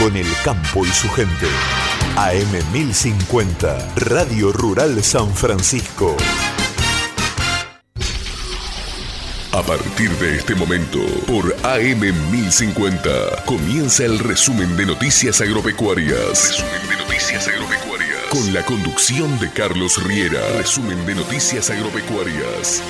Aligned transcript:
con 0.00 0.16
el 0.16 0.26
campo 0.42 0.86
y 0.86 0.88
su 0.88 1.10
gente. 1.10 1.46
AM 2.16 2.72
1050, 2.72 3.92
Radio 3.96 4.50
Rural 4.50 5.04
San 5.04 5.34
Francisco. 5.34 6.16
A 9.52 9.62
partir 9.62 10.10
de 10.12 10.36
este 10.36 10.54
momento, 10.54 11.00
por 11.26 11.54
AM 11.64 12.00
1050, 12.30 13.44
comienza 13.44 14.04
el 14.04 14.18
resumen 14.18 14.74
de 14.76 14.86
noticias 14.86 15.40
agropecuarias. 15.42 16.58
Resumen 16.58 16.88
de 16.88 16.96
noticias 16.96 17.48
agropecuarias. 17.48 18.20
Con 18.30 18.54
la 18.54 18.64
conducción 18.64 19.38
de 19.38 19.50
Carlos 19.50 20.02
Riera. 20.02 20.40
Resumen 20.56 21.04
de 21.04 21.14
noticias 21.14 21.68
agropecuarias. 21.68 22.82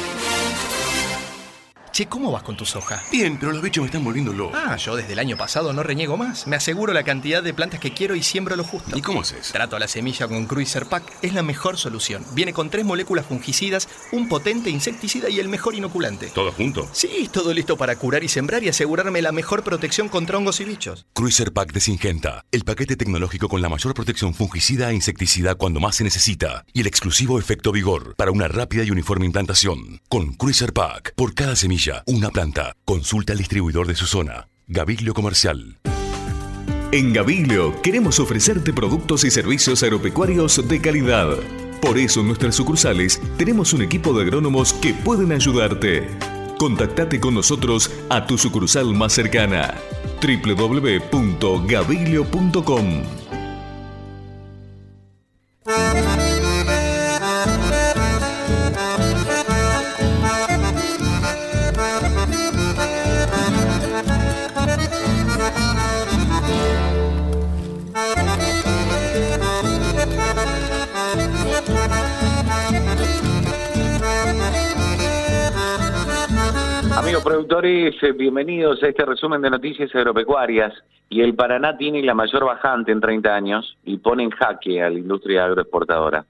Che, 1.93 2.07
¿cómo 2.07 2.31
vas 2.31 2.45
con 2.45 2.57
tu 2.57 2.65
soja? 2.65 3.03
Bien, 3.11 3.37
pero 3.37 3.51
los 3.51 3.61
bichos 3.63 3.83
me 3.83 3.87
están 3.87 4.05
volviendo 4.05 4.33
loco. 4.33 4.57
Ah, 4.57 4.77
yo 4.77 4.95
desde 4.95 5.13
el 5.13 5.19
año 5.19 5.37
pasado 5.37 5.73
no 5.73 5.83
reniego 5.83 6.17
más. 6.17 6.47
Me 6.47 6.55
aseguro 6.55 6.93
la 6.93 7.03
cantidad 7.03 7.43
de 7.43 7.53
plantas 7.53 7.81
que 7.81 7.93
quiero 7.93 8.15
y 8.15 8.23
siembro 8.23 8.55
lo 8.55 8.63
justo. 8.63 8.97
¿Y 8.97 9.03
cómo 9.03 9.23
haces? 9.23 9.51
Trato 9.51 9.75
a 9.75 9.81
la 9.81 9.89
semilla 9.89 10.29
con 10.29 10.47
Cruiser 10.47 10.87
Pack. 10.87 11.03
Es 11.21 11.35
la 11.35 11.43
mejor 11.43 11.79
solución. 11.79 12.25
Viene 12.33 12.53
con 12.53 12.71
tres 12.71 12.85
moléculas 12.85 13.27
fungicidas, 13.27 13.89
un 14.13 14.29
potente 14.29 14.71
insecticida 14.71 15.29
y 15.31 15.41
el 15.41 15.49
mejor 15.49 15.75
inoculante. 15.75 16.29
¿Todo 16.29 16.53
junto? 16.53 16.89
Sí, 16.93 17.29
todo 17.33 17.53
listo 17.53 17.77
para 17.77 17.97
curar 17.97 18.23
y 18.23 18.29
sembrar 18.29 18.63
y 18.63 18.69
asegurarme 18.69 19.21
la 19.21 19.33
mejor 19.33 19.65
protección 19.65 20.09
contra 20.09 20.39
hongos 20.39 20.61
y 20.61 20.67
bichos. 20.67 21.07
Cruiser 21.13 21.53
Pack 21.53 21.73
de 21.73 21.81
Singenta, 21.81 22.45
el 22.53 22.63
paquete 22.63 22.95
tecnológico 22.95 23.49
con 23.49 23.63
la 23.63 23.69
mayor 23.69 23.95
protección 23.95 24.33
fungicida 24.33 24.91
e 24.91 24.95
insecticida 24.95 25.57
cuando 25.57 25.81
más 25.81 25.97
se 25.97 26.05
necesita 26.05 26.65
y 26.73 26.83
el 26.83 26.87
exclusivo 26.87 27.41
efecto 27.41 27.73
vigor 27.73 28.15
para 28.15 28.31
una 28.31 28.47
rápida 28.47 28.85
y 28.85 28.93
uniforme 28.93 29.27
implantación. 29.27 30.01
Con 30.09 30.35
Cruiser 30.35 30.73
Pack, 30.73 31.15
por 31.17 31.35
cada 31.35 31.57
semilla, 31.57 31.80
una 32.07 32.31
planta. 32.31 32.73
Consulta 32.85 33.33
al 33.33 33.39
distribuidor 33.39 33.87
de 33.87 33.95
su 33.95 34.07
zona. 34.07 34.49
Gaviglio 34.67 35.15
Comercial. 35.15 35.79
En 36.93 37.13
Gaviglio 37.13 37.81
queremos 37.83 38.19
ofrecerte 38.21 38.73
productos 38.73 39.25
y 39.25 39.31
servicios 39.31 39.83
agropecuarios 39.83 40.69
de 40.69 40.81
calidad. 40.81 41.29
Por 41.81 41.99
eso 41.99 42.21
en 42.21 42.27
nuestras 42.27 42.57
sucursales 42.57 43.21
tenemos 43.39 43.73
un 43.73 43.83
equipo 43.83 44.13
de 44.13 44.23
agrónomos 44.23 44.73
que 44.75 44.93
pueden 44.93 45.33
ayudarte. 45.33 46.07
Contactate 46.59 47.19
con 47.19 47.35
nosotros 47.35 47.91
a 48.11 48.27
tu 48.27 48.37
sucursal 48.37 48.93
más 48.93 49.15
cercana 49.15 49.75
www.gaviglio.com. 50.21 53.20
productores, 77.51 78.01
eh, 78.05 78.13
bienvenidos 78.13 78.81
a 78.81 78.87
este 78.87 79.05
resumen 79.05 79.43
de 79.43 79.51
noticias 79.51 79.93
agropecuarias. 79.93 80.73
Y 81.09 81.21
el 81.21 81.35
Paraná 81.35 81.77
tiene 81.77 82.01
la 82.01 82.15
mayor 82.15 82.45
bajante 82.45 82.93
en 82.93 83.01
30 83.01 83.35
años 83.35 83.77
y 83.83 83.99
pone 83.99 84.23
en 84.23 84.31
jaque 84.31 84.81
a 84.81 84.89
la 84.89 84.97
industria 84.97 85.47
agroexportadora. 85.47 86.25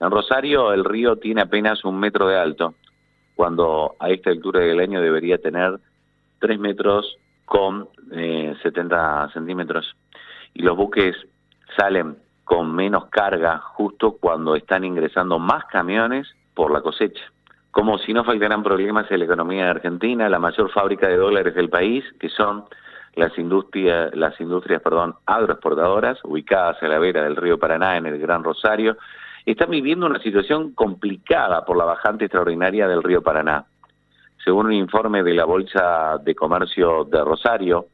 En 0.00 0.10
Rosario 0.10 0.72
el 0.72 0.86
río 0.86 1.16
tiene 1.16 1.42
apenas 1.42 1.84
un 1.84 2.00
metro 2.00 2.26
de 2.28 2.38
alto, 2.38 2.72
cuando 3.34 3.96
a 3.98 4.08
esta 4.08 4.30
altura 4.30 4.60
del 4.60 4.80
año 4.80 5.02
debería 5.02 5.36
tener 5.36 5.78
3 6.38 6.58
metros 6.58 7.18
con 7.44 7.90
eh, 8.12 8.54
70 8.62 9.32
centímetros. 9.34 9.94
Y 10.54 10.62
los 10.62 10.74
buques 10.74 11.16
salen 11.76 12.16
con 12.44 12.74
menos 12.74 13.10
carga 13.10 13.58
justo 13.58 14.12
cuando 14.12 14.56
están 14.56 14.84
ingresando 14.84 15.38
más 15.38 15.66
camiones 15.66 16.26
por 16.54 16.72
la 16.72 16.80
cosecha 16.80 17.30
como 17.76 17.98
si 17.98 18.14
no 18.14 18.24
faltaran 18.24 18.62
problemas 18.62 19.04
en 19.10 19.18
la 19.18 19.26
economía 19.26 19.64
de 19.64 19.70
Argentina, 19.72 20.30
la 20.30 20.38
mayor 20.38 20.70
fábrica 20.70 21.08
de 21.08 21.18
dólares 21.18 21.54
del 21.54 21.68
país, 21.68 22.02
que 22.18 22.30
son 22.30 22.64
las 23.16 23.36
industrias, 23.36 24.14
las 24.14 24.40
industrias 24.40 24.80
perdón, 24.80 25.14
agroexportadoras, 25.26 26.18
ubicadas 26.24 26.82
a 26.82 26.88
la 26.88 26.98
vera 26.98 27.22
del 27.22 27.36
río 27.36 27.58
Paraná, 27.58 27.98
en 27.98 28.06
el 28.06 28.18
Gran 28.18 28.42
Rosario, 28.42 28.96
están 29.44 29.68
viviendo 29.68 30.06
una 30.06 30.20
situación 30.20 30.72
complicada 30.72 31.66
por 31.66 31.76
la 31.76 31.84
bajante 31.84 32.24
extraordinaria 32.24 32.88
del 32.88 33.02
río 33.02 33.20
Paraná. 33.20 33.66
Según 34.42 34.68
un 34.68 34.72
informe 34.72 35.22
de 35.22 35.34
la 35.34 35.44
Bolsa 35.44 36.16
de 36.24 36.34
Comercio 36.34 37.04
de 37.04 37.22
Rosario, 37.22 37.88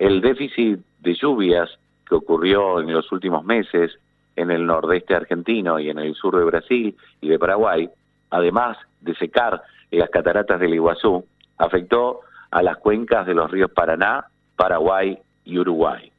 el 0.00 0.20
déficit 0.20 0.80
de 0.98 1.14
lluvias 1.14 1.70
que 2.08 2.16
ocurrió 2.16 2.80
en 2.80 2.92
los 2.92 3.12
últimos 3.12 3.44
meses 3.44 3.96
en 4.34 4.50
el 4.50 4.66
nordeste 4.66 5.14
argentino 5.14 5.78
y 5.78 5.90
en 5.90 6.00
el 6.00 6.12
sur 6.16 6.36
de 6.36 6.44
Brasil 6.44 6.96
y 7.20 7.28
de 7.28 7.38
Paraguay, 7.38 7.88
además 8.32 8.76
de 9.00 9.14
secar 9.14 9.62
las 9.90 10.10
cataratas 10.10 10.58
del 10.58 10.74
Iguazú, 10.74 11.24
afectó 11.58 12.20
a 12.50 12.62
las 12.62 12.78
cuencas 12.78 13.26
de 13.26 13.34
los 13.34 13.50
ríos 13.50 13.70
Paraná, 13.70 14.26
Paraguay 14.56 15.18
y 15.44 15.58
Uruguay. 15.58 16.10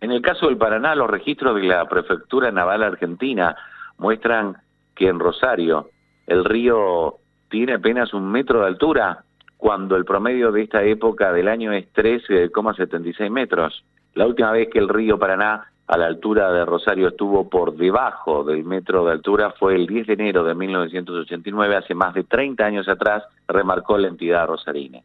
En 0.00 0.10
el 0.10 0.20
caso 0.20 0.46
del 0.46 0.56
Paraná, 0.56 0.94
los 0.94 1.08
registros 1.08 1.54
de 1.54 1.62
la 1.62 1.86
Prefectura 1.86 2.50
Naval 2.50 2.82
Argentina 2.82 3.56
muestran 3.98 4.56
que 4.96 5.08
en 5.08 5.20
Rosario 5.20 5.90
el 6.26 6.44
río 6.44 7.18
tiene 7.48 7.74
apenas 7.74 8.12
un 8.12 8.30
metro 8.30 8.60
de 8.60 8.66
altura, 8.66 9.24
cuando 9.56 9.94
el 9.94 10.04
promedio 10.04 10.50
de 10.50 10.62
esta 10.62 10.82
época 10.82 11.32
del 11.32 11.46
año 11.46 11.72
es 11.72 11.86
13,76 11.92 13.30
metros. 13.30 13.84
La 14.14 14.26
última 14.26 14.50
vez 14.50 14.68
que 14.72 14.80
el 14.80 14.88
río 14.88 15.18
Paraná 15.18 15.71
a 15.92 15.98
la 15.98 16.06
altura 16.06 16.50
de 16.50 16.64
Rosario 16.64 17.08
estuvo 17.08 17.50
por 17.50 17.76
debajo 17.76 18.44
del 18.44 18.64
metro 18.64 19.04
de 19.04 19.12
altura 19.12 19.50
fue 19.50 19.74
el 19.74 19.86
10 19.86 20.06
de 20.06 20.12
enero 20.14 20.42
de 20.42 20.54
1989, 20.54 21.76
hace 21.76 21.94
más 21.94 22.14
de 22.14 22.24
30 22.24 22.64
años 22.64 22.88
atrás, 22.88 23.24
remarcó 23.46 23.98
la 23.98 24.08
entidad 24.08 24.46
rosarina. 24.46 25.00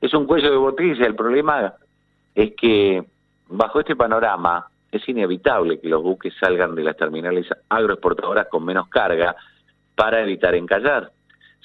Es 0.00 0.14
un 0.14 0.24
cuello 0.24 0.50
de 0.50 0.56
botella, 0.56 1.04
el 1.04 1.14
problema 1.14 1.74
es 2.34 2.54
que 2.54 3.04
bajo 3.48 3.80
este 3.80 3.96
panorama 3.96 4.66
es 4.90 5.06
inevitable 5.10 5.78
que 5.78 5.90
los 5.90 6.02
buques 6.02 6.32
salgan 6.40 6.74
de 6.74 6.84
las 6.84 6.96
terminales 6.96 7.46
agroexportadoras 7.68 8.46
con 8.48 8.64
menos 8.64 8.88
carga 8.88 9.36
para 9.94 10.22
evitar 10.22 10.54
encallar. 10.54 11.12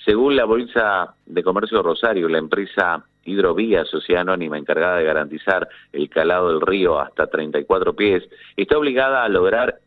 Según 0.04 0.36
la 0.36 0.44
Bolsa 0.44 1.16
de 1.26 1.44
Comercio 1.44 1.78
de 1.78 1.84
Rosario, 1.84 2.28
la 2.28 2.40
empresa 2.40 3.06
Hidrovía, 3.26 3.86
sociedad 3.86 4.22
anónima 4.22 4.58
encargada 4.58 4.98
de 4.98 5.06
garantizar 5.06 5.68
el 5.92 6.10
calado 6.10 6.50
del 6.50 6.62
río 6.62 7.00
hasta 7.00 7.28
34 7.28 7.96
pies, 7.96 8.24
está 8.58 8.78
obligada 8.78 9.24
a 9.24 9.30
lograr 9.30 9.80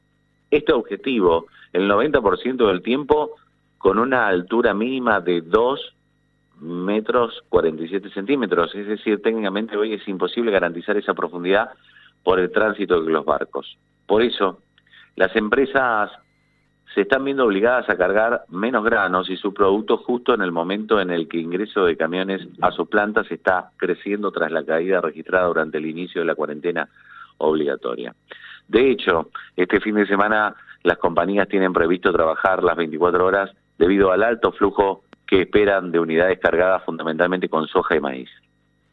este 0.51 0.73
objetivo 0.73 1.47
el 1.73 1.91
90% 1.91 2.67
del 2.67 2.83
tiempo 2.83 3.33
con 3.79 3.99
una 3.99 4.27
altura 4.27 4.75
mínima 4.75 5.21
de 5.21 5.43
2 5.43 5.95
metros 6.61 7.45
47 7.49 8.11
centímetros. 8.11 8.75
Es 8.75 8.87
decir, 8.87 9.21
técnicamente 9.23 9.77
hoy 9.77 9.95
es 9.95 10.09
imposible 10.09 10.51
garantizar 10.51 10.97
esa 10.97 11.15
profundidad 11.15 11.71
por 12.23 12.41
el 12.41 12.51
tránsito 12.51 13.01
de 13.01 13.11
los 13.11 13.25
barcos. 13.25 13.77
Por 14.07 14.23
eso, 14.23 14.59
las 15.17 15.35
empresas 15.37 16.11
se 16.97 17.03
están 17.03 17.25
viendo 17.27 17.45
obligadas 17.45 17.91
a 17.91 17.99
cargar 17.99 18.47
menos 18.49 18.83
granos 18.83 19.29
y 19.29 19.37
su 19.37 19.53
producto 19.53 19.99
justo 19.99 20.33
en 20.33 20.41
el 20.41 20.51
momento 20.51 20.99
en 20.99 21.11
el 21.11 21.29
que 21.29 21.37
ingreso 21.37 21.85
de 21.85 21.95
camiones 21.95 22.49
a 22.63 22.71
sus 22.71 22.89
plantas 22.89 23.31
está 23.31 23.69
creciendo 23.77 24.33
tras 24.33 24.51
la 24.51 24.65
caída 24.65 25.03
registrada 25.03 25.47
durante 25.47 25.77
el 25.77 25.85
inicio 25.85 26.23
de 26.23 26.27
la 26.27 26.35
cuarentena 26.35 26.89
obligatoria. 27.37 28.15
De 28.67 28.91
hecho, 28.91 29.29
este 29.57 29.79
fin 29.79 29.97
de 29.97 30.07
semana 30.07 30.55
las 30.85 30.97
compañías 30.97 31.49
tienen 31.49 31.75
previsto 31.75 32.11
trabajar 32.15 32.65
las 32.65 32.79
24 32.79 33.27
horas 33.27 33.51
debido 33.77 34.11
al 34.11 34.23
alto 34.23 34.53
flujo 34.53 35.05
que 35.27 35.43
esperan 35.43 35.93
de 35.93 36.01
unidades 36.01 36.39
cargadas 36.39 36.83
fundamentalmente 36.85 37.51
con 37.51 37.69
soja 37.69 37.95
y 37.95 38.01
maíz. 38.01 38.31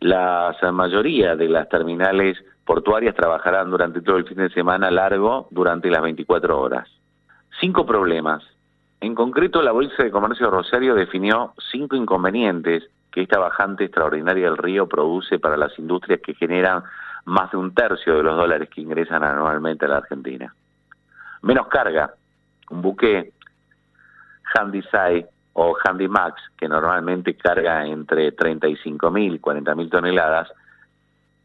La 0.01 0.53
mayoría 0.73 1.37
de 1.37 1.47
las 1.47 1.69
terminales 1.69 2.37
portuarias 2.65 3.15
trabajarán 3.15 3.71
durante 3.71 4.01
todo 4.01 4.17
el 4.17 4.25
fin 4.25 4.39
de 4.39 4.49
semana 4.49 4.91
largo 4.91 5.47
durante 5.51 5.89
las 5.89 6.01
24 6.01 6.59
horas 6.59 6.89
cinco 7.59 7.85
problemas. 7.85 8.43
En 9.01 9.15
concreto, 9.15 9.61
la 9.61 9.71
Bolsa 9.71 10.03
de 10.03 10.11
Comercio 10.11 10.49
Rosario 10.49 10.95
definió 10.95 11.53
cinco 11.71 11.95
inconvenientes 11.95 12.83
que 13.11 13.21
esta 13.21 13.37
bajante 13.39 13.85
extraordinaria 13.85 14.45
del 14.45 14.57
río 14.57 14.87
produce 14.87 15.39
para 15.39 15.57
las 15.57 15.77
industrias 15.77 16.19
que 16.21 16.33
generan 16.33 16.83
más 17.25 17.51
de 17.51 17.57
un 17.57 17.73
tercio 17.73 18.17
de 18.17 18.23
los 18.23 18.35
dólares 18.35 18.69
que 18.69 18.81
ingresan 18.81 19.23
anualmente 19.23 19.85
a 19.85 19.89
la 19.89 19.97
Argentina. 19.97 20.53
Menos 21.41 21.67
carga. 21.67 22.13
Un 22.69 22.81
buque 22.81 23.33
Handysize 24.55 25.27
o 25.53 25.75
Handymax, 25.83 26.41
que 26.57 26.67
normalmente 26.67 27.35
carga 27.35 27.85
entre 27.85 28.35
35.000 28.35 29.35
y 29.35 29.39
40.000 29.39 29.89
toneladas, 29.89 30.51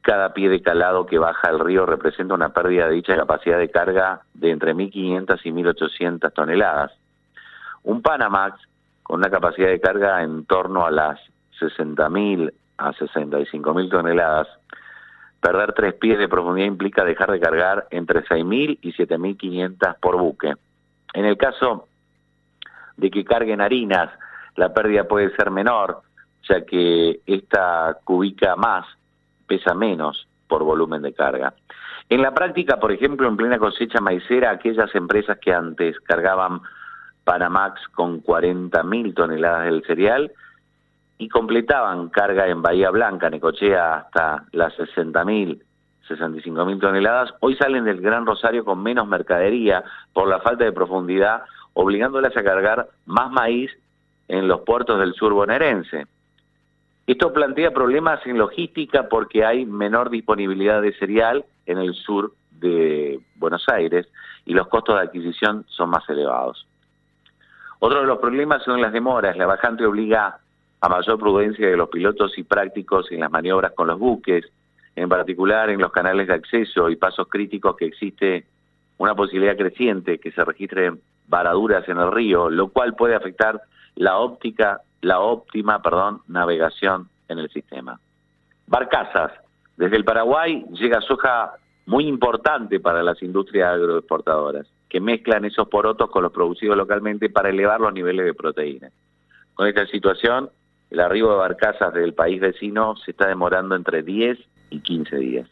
cada 0.08 0.32
pie 0.32 0.49
de 0.49 0.62
calado 0.62 1.05
que 1.05 1.19
baja 1.19 1.50
el 1.50 1.58
río 1.58 1.84
representa 1.84 2.32
una 2.32 2.49
pérdida 2.49 2.88
de 2.88 2.94
dicha 2.94 3.14
capacidad 3.14 3.58
de 3.58 3.70
carga 3.70 4.22
de 4.32 4.50
entre 4.50 4.75
1.500 4.75 5.38
y 5.44 5.50
1.800 5.50 6.32
toneladas. 6.32 6.93
Un 7.82 8.00
Panamax 8.00 8.58
con 9.02 9.19
una 9.20 9.28
capacidad 9.28 9.69
de 9.69 9.78
carga 9.78 10.22
en 10.22 10.46
torno 10.46 10.87
a 10.87 10.90
las 10.90 11.20
60.000 11.60 12.55
a 12.78 12.93
65.000 12.94 13.90
toneladas 13.90 14.49
perder 15.43 15.75
tres 15.75 15.93
pies 15.93 16.19
de 16.19 16.26
profundidad 16.26 16.69
implica 16.69 17.04
dejar 17.04 17.31
de 17.31 17.40
cargar 17.40 17.87
entre 17.90 18.25
6.000 18.25 18.78
y 18.81 18.94
7.500 18.94 19.96
por 20.00 20.16
buque. 20.16 20.54
En 21.12 21.26
el 21.26 21.37
caso 21.37 21.87
de 22.96 23.11
que 23.11 23.26
carguen 23.26 23.61
harinas, 23.61 24.08
la 24.56 24.72
pérdida 24.72 25.04
puede 25.04 25.37
ser 25.37 25.50
menor, 25.50 26.00
ya 26.49 26.64
que 26.64 27.20
esta 27.26 27.99
cubica 28.04 28.56
más, 28.56 28.87
pesa 29.48 29.74
menos 29.74 30.28
por 30.46 30.62
volumen 30.62 31.02
de 31.02 31.12
carga. 31.12 31.54
En 32.08 32.22
la 32.22 32.32
práctica, 32.32 32.78
por 32.78 32.92
ejemplo, 32.92 33.28
en 33.28 33.36
plena 33.36 33.58
cosecha 33.58 34.00
maicera, 34.00 34.50
aquellas 34.50 34.94
empresas 34.94 35.38
que 35.38 35.52
antes 35.52 35.98
cargaban 36.00 36.60
Panamax 37.24 37.86
con 37.88 38.22
40.000 38.22 39.14
toneladas 39.14 39.64
del 39.64 39.84
cereal 39.84 40.32
y 41.18 41.28
completaban 41.28 42.08
carga 42.08 42.46
en 42.46 42.62
Bahía 42.62 42.90
Blanca, 42.90 43.28
Necochea, 43.28 43.96
hasta 43.96 44.44
las 44.52 44.72
60.000, 44.78 45.60
65.000 46.08 46.80
toneladas, 46.80 47.34
hoy 47.40 47.56
salen 47.56 47.84
del 47.84 48.00
Gran 48.00 48.24
Rosario 48.24 48.64
con 48.64 48.82
menos 48.82 49.06
mercadería 49.06 49.84
por 50.14 50.28
la 50.28 50.40
falta 50.40 50.64
de 50.64 50.72
profundidad, 50.72 51.42
obligándolas 51.74 52.34
a 52.36 52.42
cargar 52.42 52.88
más 53.04 53.30
maíz 53.30 53.70
en 54.28 54.48
los 54.48 54.60
puertos 54.60 54.98
del 54.98 55.12
sur 55.14 55.34
bonaerense. 55.34 56.06
Esto 57.08 57.32
plantea 57.32 57.70
problemas 57.70 58.20
en 58.26 58.37
logística 58.37 59.08
porque 59.08 59.43
hay 59.43 59.64
menor 59.64 60.10
disponibilidad 60.10 60.82
de 60.82 60.93
cereal 60.93 61.46
en 61.64 61.78
el 61.78 61.94
sur 61.94 62.34
de 62.50 63.19
Buenos 63.37 63.64
Aires 63.69 64.06
y 64.44 64.52
los 64.52 64.69
costos 64.69 64.96
de 64.96 65.06
adquisición 65.06 65.64
son 65.69 65.88
más 65.88 66.06
elevados. 66.10 66.66
Otro 67.78 68.02
de 68.02 68.06
los 68.06 68.19
problemas 68.19 68.62
son 68.62 68.82
las 68.82 68.93
demoras. 68.93 69.38
La 69.38 69.46
bajante 69.46 69.87
obliga 69.87 70.38
a 70.82 70.88
mayor 70.90 71.19
prudencia 71.19 71.66
de 71.66 71.78
los 71.78 71.88
pilotos 71.88 72.37
y 72.37 72.43
prácticos 72.43 73.11
en 73.11 73.20
las 73.20 73.31
maniobras 73.31 73.72
con 73.72 73.87
los 73.87 73.99
buques, 73.99 74.44
en 74.94 75.08
particular 75.08 75.70
en 75.70 75.81
los 75.81 75.90
canales 75.90 76.26
de 76.26 76.34
acceso 76.34 76.90
y 76.90 76.96
pasos 76.96 77.26
críticos 77.28 77.75
que 77.76 77.87
existe 77.87 78.44
una 78.99 79.14
posibilidad 79.14 79.56
creciente 79.56 80.19
que 80.19 80.31
se 80.31 80.44
registren 80.44 81.00
varaduras 81.26 81.88
en 81.88 81.96
el 81.96 82.12
río, 82.12 82.50
lo 82.50 82.69
cual 82.69 82.94
puede 82.94 83.14
afectar 83.14 83.62
la 83.94 84.19
óptica 84.19 84.82
la 85.00 85.20
óptima 85.20 85.80
perdón, 85.82 86.22
navegación 86.28 87.08
en 87.28 87.38
el 87.38 87.50
sistema. 87.50 88.00
Barcazas. 88.66 89.32
Desde 89.76 89.96
el 89.96 90.04
Paraguay 90.04 90.64
llega 90.72 91.00
soja 91.00 91.52
muy 91.86 92.06
importante 92.06 92.80
para 92.80 93.02
las 93.02 93.22
industrias 93.22 93.74
agroexportadoras, 93.74 94.66
que 94.88 95.00
mezclan 95.00 95.44
esos 95.44 95.68
porotos 95.68 96.10
con 96.10 96.22
los 96.22 96.32
producidos 96.32 96.76
localmente 96.76 97.30
para 97.30 97.48
elevar 97.48 97.80
los 97.80 97.92
niveles 97.92 98.26
de 98.26 98.34
proteína. 98.34 98.90
Con 99.54 99.66
esta 99.66 99.86
situación, 99.86 100.50
el 100.90 101.00
arribo 101.00 101.30
de 101.30 101.38
barcazas 101.38 101.94
del 101.94 102.14
país 102.14 102.40
vecino 102.40 102.96
se 102.96 103.12
está 103.12 103.28
demorando 103.28 103.74
entre 103.74 104.02
10 104.02 104.38
y 104.70 104.80
15 104.80 105.16
días. 105.16 105.48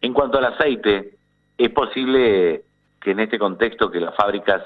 En 0.00 0.12
cuanto 0.12 0.38
al 0.38 0.46
aceite, 0.46 1.14
es 1.58 1.70
posible 1.70 2.62
que 3.00 3.10
en 3.10 3.20
este 3.20 3.38
contexto 3.38 3.90
que 3.90 4.00
las 4.00 4.14
fábricas 4.16 4.62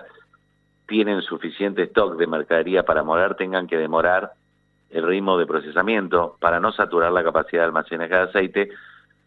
tienen 0.89 1.21
suficiente 1.21 1.83
stock 1.83 2.17
de 2.17 2.27
mercadería 2.27 2.83
para 2.83 3.05
morar 3.05 3.37
tengan 3.37 3.69
que 3.69 3.77
demorar 3.77 4.33
el 4.91 5.07
ritmo 5.07 5.37
de 5.37 5.47
procesamiento 5.47 6.37
para 6.41 6.61
no 6.61 6.73
saturar 6.73 7.13
la 7.13 7.23
capacidad 7.23 7.61
de 7.61 7.67
almacenaje 7.67 8.15
de 8.15 8.21
aceite, 8.21 8.71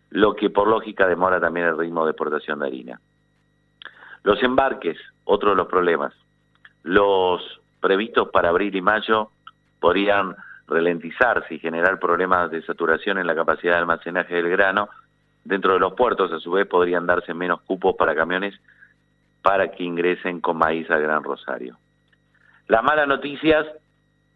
lo 0.10 0.36
que 0.36 0.50
por 0.50 0.68
lógica 0.68 1.08
demora 1.08 1.40
también 1.40 1.68
el 1.68 1.78
ritmo 1.78 2.04
de 2.04 2.12
exportación 2.12 2.60
de 2.60 2.66
harina. 2.66 3.00
Los 4.24 4.42
embarques, 4.42 4.98
otro 5.24 5.52
de 5.52 5.56
los 5.56 5.68
problemas. 5.68 6.14
Los 6.82 7.62
previstos 7.80 8.30
para 8.30 8.50
abril 8.50 8.76
y 8.76 8.82
mayo 8.82 9.30
podrían 9.80 10.36
ralentizarse 10.68 11.54
y 11.54 11.60
generar 11.60 12.00
problemas 12.00 12.50
de 12.50 12.64
saturación 12.64 13.20
en 13.20 13.28
la 13.28 13.36
capacidad 13.36 13.74
de 13.74 13.80
almacenaje 13.80 14.34
del 14.34 14.50
grano. 14.50 14.90
Dentro 15.44 15.74
de 15.74 15.80
los 15.80 15.94
puertos, 15.94 16.32
a 16.32 16.40
su 16.40 16.52
vez, 16.52 16.68
podrían 16.68 17.06
darse 17.06 17.36
menos 17.36 17.62
cupos 17.62 17.96
para 17.96 18.16
camiones 18.16 18.60
para 19.42 19.72
que 19.72 19.84
ingresen 19.84 20.42
con 20.42 20.58
maíz 20.58 20.90
al 20.92 21.02
Gran 21.02 21.24
Rosario. 21.24 21.78
Las 22.68 22.84
malas 22.84 23.08
noticias, 23.08 23.66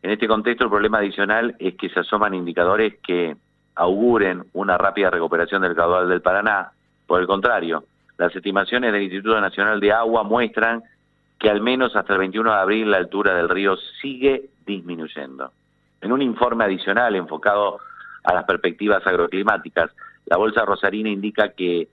en 0.01 0.11
este 0.11 0.27
contexto 0.27 0.65
el 0.65 0.69
problema 0.69 0.99
adicional 0.99 1.55
es 1.59 1.75
que 1.75 1.89
se 1.89 1.99
asoman 1.99 2.33
indicadores 2.33 2.95
que 3.05 3.35
auguren 3.75 4.45
una 4.53 4.77
rápida 4.77 5.09
recuperación 5.09 5.61
del 5.61 5.75
caudal 5.75 6.09
del 6.09 6.21
Paraná. 6.21 6.71
Por 7.05 7.21
el 7.21 7.27
contrario, 7.27 7.83
las 8.17 8.35
estimaciones 8.35 8.91
del 8.91 9.03
Instituto 9.03 9.39
Nacional 9.39 9.79
de 9.79 9.91
Agua 9.91 10.23
muestran 10.23 10.83
que 11.39 11.49
al 11.49 11.61
menos 11.61 11.95
hasta 11.95 12.13
el 12.13 12.19
21 12.19 12.49
de 12.49 12.57
abril 12.57 12.91
la 12.91 12.97
altura 12.97 13.35
del 13.35 13.49
río 13.49 13.75
sigue 14.01 14.49
disminuyendo. 14.65 15.51
En 16.01 16.11
un 16.11 16.21
informe 16.21 16.63
adicional 16.63 17.15
enfocado 17.15 17.79
a 18.23 18.33
las 18.33 18.45
perspectivas 18.45 19.05
agroclimáticas, 19.05 19.91
la 20.25 20.37
Bolsa 20.37 20.65
Rosarina 20.65 21.09
indica 21.09 21.49
que 21.49 21.87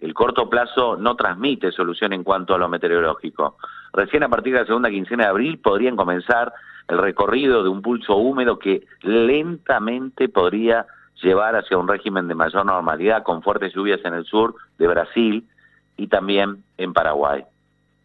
el 0.00 0.14
corto 0.14 0.48
plazo 0.48 0.96
no 0.96 1.16
transmite 1.16 1.72
solución 1.72 2.12
en 2.12 2.22
cuanto 2.22 2.54
a 2.54 2.58
lo 2.58 2.68
meteorológico. 2.68 3.56
Recién 3.92 4.22
a 4.22 4.28
partir 4.28 4.52
de 4.52 4.60
la 4.60 4.66
segunda 4.66 4.90
quincena 4.90 5.24
de 5.24 5.30
abril 5.30 5.58
podrían 5.58 5.96
comenzar 5.96 6.52
el 6.88 6.98
recorrido 6.98 7.62
de 7.62 7.68
un 7.68 7.82
pulso 7.82 8.16
húmedo 8.16 8.58
que 8.58 8.86
lentamente 9.02 10.28
podría 10.28 10.86
llevar 11.22 11.56
hacia 11.56 11.78
un 11.78 11.88
régimen 11.88 12.28
de 12.28 12.34
mayor 12.34 12.66
normalidad 12.66 13.22
con 13.22 13.42
fuertes 13.42 13.74
lluvias 13.74 14.00
en 14.04 14.14
el 14.14 14.24
sur 14.26 14.54
de 14.78 14.86
Brasil 14.86 15.48
y 15.96 16.08
también 16.08 16.62
en 16.76 16.92
Paraguay. 16.92 17.44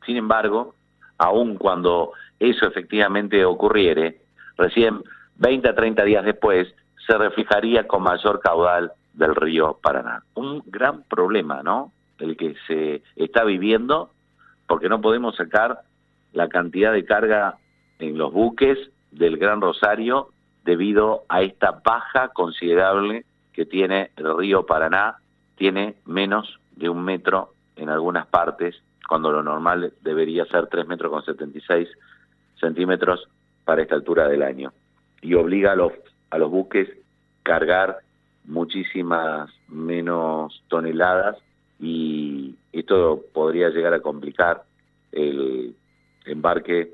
Sin 0.06 0.18
embargo, 0.18 0.76
aun 1.18 1.56
cuando 1.56 2.14
eso 2.40 2.66
efectivamente 2.66 3.44
ocurriere, 3.46 4.22
recién 4.58 5.04
20 5.36 5.70
a 5.70 5.76
30 5.76 6.04
días 6.06 6.26
después 6.26 6.74
se 7.06 7.18
reflejaría 7.18 7.88
con 7.88 8.04
mayor 8.04 8.40
caudal 8.40 8.94
del 9.14 9.36
río 9.36 9.80
Paraná. 9.82 10.24
Un 10.36 10.64
gran 10.66 11.04
problema, 11.04 11.64
¿no? 11.64 11.92
El 12.20 12.38
que 12.38 12.56
se 12.68 13.04
está 13.16 13.44
viviendo 13.44 14.12
porque 14.68 14.90
no 14.90 15.02
podemos 15.02 15.36
sacar 15.36 15.82
la 16.34 16.48
cantidad 16.48 16.94
de 16.94 17.06
carga 17.06 17.58
en 18.00 18.18
los 18.18 18.32
buques 18.32 18.78
del 19.12 19.38
Gran 19.38 19.62
Rosario 19.62 20.30
debido 20.64 21.24
a 21.28 21.42
esta 21.42 21.82
baja 21.84 22.30
considerable 22.30 23.26
que 23.54 23.66
tiene 23.66 24.12
el 24.16 24.38
río 24.38 24.66
Paraná, 24.66 25.18
tiene 25.56 25.96
menos 26.06 26.60
de 26.76 26.90
un 26.90 27.04
metro 27.04 27.54
en 27.76 27.90
algunas 27.90 28.28
partes, 28.28 28.82
cuando 29.08 29.32
lo 29.32 29.44
normal 29.44 29.94
debería 30.02 30.46
ser 30.46 30.68
3 30.68 30.88
metros 30.88 31.12
con 31.12 31.26
76 31.26 31.90
centímetros 32.60 33.28
para 33.66 33.82
esta 33.82 33.96
altura 33.96 34.28
del 34.28 34.44
año. 34.44 34.72
Y 35.22 35.34
obliga 35.34 35.74
a 35.74 35.76
los, 35.76 35.92
a 36.30 36.38
los 36.38 36.50
buques 36.50 36.90
cargar 37.44 38.00
muchísimas 38.46 39.50
menos 39.68 40.64
toneladas 40.68 41.38
y 41.80 42.56
esto 42.72 43.24
podría 43.34 43.70
llegar 43.70 43.94
a 43.94 44.02
complicar 44.02 44.64
el 45.12 45.76
embarque 46.26 46.94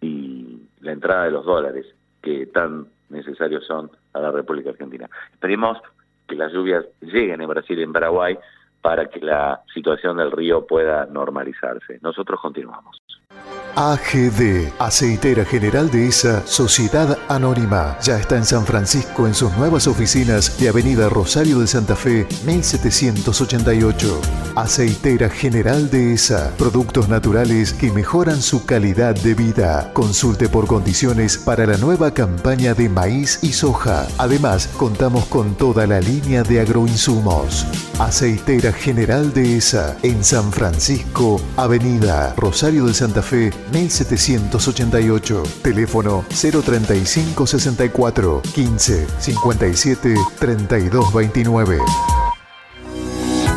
y 0.00 0.60
la 0.80 0.92
entrada 0.92 1.24
de 1.24 1.30
los 1.30 1.44
dólares 1.44 1.86
que 2.20 2.46
tan 2.46 2.86
necesarios 3.08 3.64
son 3.66 3.90
a 4.12 4.20
la 4.20 4.30
República 4.30 4.70
Argentina. 4.70 5.08
Esperemos 5.32 5.78
que 6.28 6.36
las 6.36 6.52
lluvias 6.52 6.84
lleguen 7.00 7.40
en 7.40 7.48
Brasil 7.48 7.78
y 7.78 7.82
en 7.82 7.92
Paraguay 7.92 8.38
para 8.80 9.08
que 9.08 9.20
la 9.20 9.62
situación 9.72 10.16
del 10.16 10.32
río 10.32 10.66
pueda 10.66 11.06
normalizarse. 11.06 11.98
Nosotros 12.02 12.40
continuamos. 12.40 13.00
AGD, 13.74 14.72
Aceitera 14.78 15.44
General 15.44 15.90
de 15.90 16.08
esa 16.08 16.46
Sociedad 16.46 17.18
Anónima. 17.28 17.96
Ya 18.02 18.18
está 18.18 18.36
en 18.36 18.44
San 18.44 18.66
Francisco 18.66 19.26
en 19.26 19.34
sus 19.34 19.52
nuevas 19.56 19.86
oficinas 19.86 20.58
de 20.58 20.68
Avenida 20.68 21.08
Rosario 21.08 21.58
de 21.58 21.66
Santa 21.66 21.96
Fe, 21.96 22.26
1788. 22.44 24.20
Aceitera 24.56 25.30
General 25.30 25.90
de 25.90 26.12
esa. 26.12 26.50
Productos 26.58 27.08
naturales 27.08 27.72
que 27.72 27.90
mejoran 27.90 28.42
su 28.42 28.66
calidad 28.66 29.14
de 29.14 29.34
vida. 29.34 29.90
Consulte 29.94 30.48
por 30.48 30.66
condiciones 30.66 31.38
para 31.38 31.66
la 31.66 31.78
nueva 31.78 32.12
campaña 32.12 32.74
de 32.74 32.88
maíz 32.88 33.38
y 33.42 33.52
soja. 33.52 34.06
Además, 34.18 34.68
contamos 34.76 35.24
con 35.26 35.54
toda 35.54 35.86
la 35.86 36.00
línea 36.00 36.42
de 36.42 36.60
agroinsumos. 36.60 37.66
Aceitera 37.98 38.72
General 38.72 39.32
de 39.32 39.56
esa 39.56 39.96
en 40.02 40.22
San 40.24 40.52
Francisco, 40.52 41.40
Avenida 41.56 42.34
Rosario 42.36 42.86
de 42.86 42.94
Santa 42.94 43.22
Fe, 43.22 43.52
1788. 43.72 45.42
Teléfono 45.62 46.24
035 46.28 47.46
64 47.46 48.42
15 48.54 49.06
57 49.18 50.14
32 50.38 51.12
29. 51.12 51.78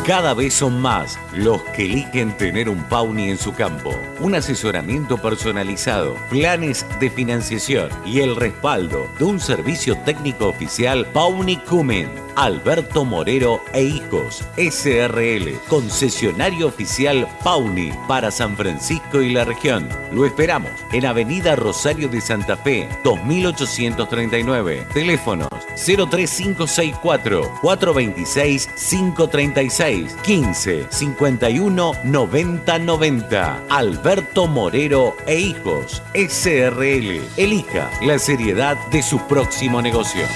Cada 0.06 0.34
vez 0.34 0.54
son 0.54 0.80
más 0.80 1.18
los 1.34 1.60
que 1.74 1.84
eligen 1.84 2.36
tener 2.36 2.68
un 2.68 2.84
Pauni 2.84 3.28
en 3.28 3.38
su 3.38 3.52
campo. 3.52 3.90
Un 4.20 4.36
asesoramiento 4.36 5.18
personalizado, 5.18 6.14
planes 6.30 6.86
de 7.00 7.10
financiación 7.10 7.90
y 8.06 8.20
el 8.20 8.36
respaldo 8.36 9.00
de 9.18 9.24
un 9.24 9.40
servicio 9.40 9.98
técnico 10.04 10.46
oficial 10.46 11.06
Pauni 11.12 11.56
Cumen. 11.56 12.25
Alberto 12.36 13.06
Morero 13.06 13.62
e 13.72 13.82
Hijos, 13.82 14.44
SRL, 14.58 15.58
concesionario 15.68 16.66
oficial 16.66 17.26
Pauni 17.42 17.90
para 18.06 18.30
San 18.30 18.54
Francisco 18.56 19.22
y 19.22 19.32
la 19.32 19.44
región. 19.44 19.88
Lo 20.12 20.26
esperamos 20.26 20.70
en 20.92 21.06
Avenida 21.06 21.56
Rosario 21.56 22.08
de 22.08 22.20
Santa 22.20 22.56
Fe, 22.58 22.88
2839. 23.04 24.86
Teléfonos 24.92 25.48
03564 25.76 27.50
426 27.62 28.68
536 28.90 30.14
15 30.22 30.86
51 30.90 31.92
90 32.04 32.78
90. 32.78 33.62
Alberto 33.70 34.46
Morero 34.46 35.16
e 35.26 35.40
Hijos, 35.40 36.02
SRL. 36.14 37.22
Elija 37.38 37.90
la 38.02 38.18
seriedad 38.18 38.76
de 38.88 39.02
su 39.02 39.18
próximo 39.26 39.80
negocio. 39.80 40.26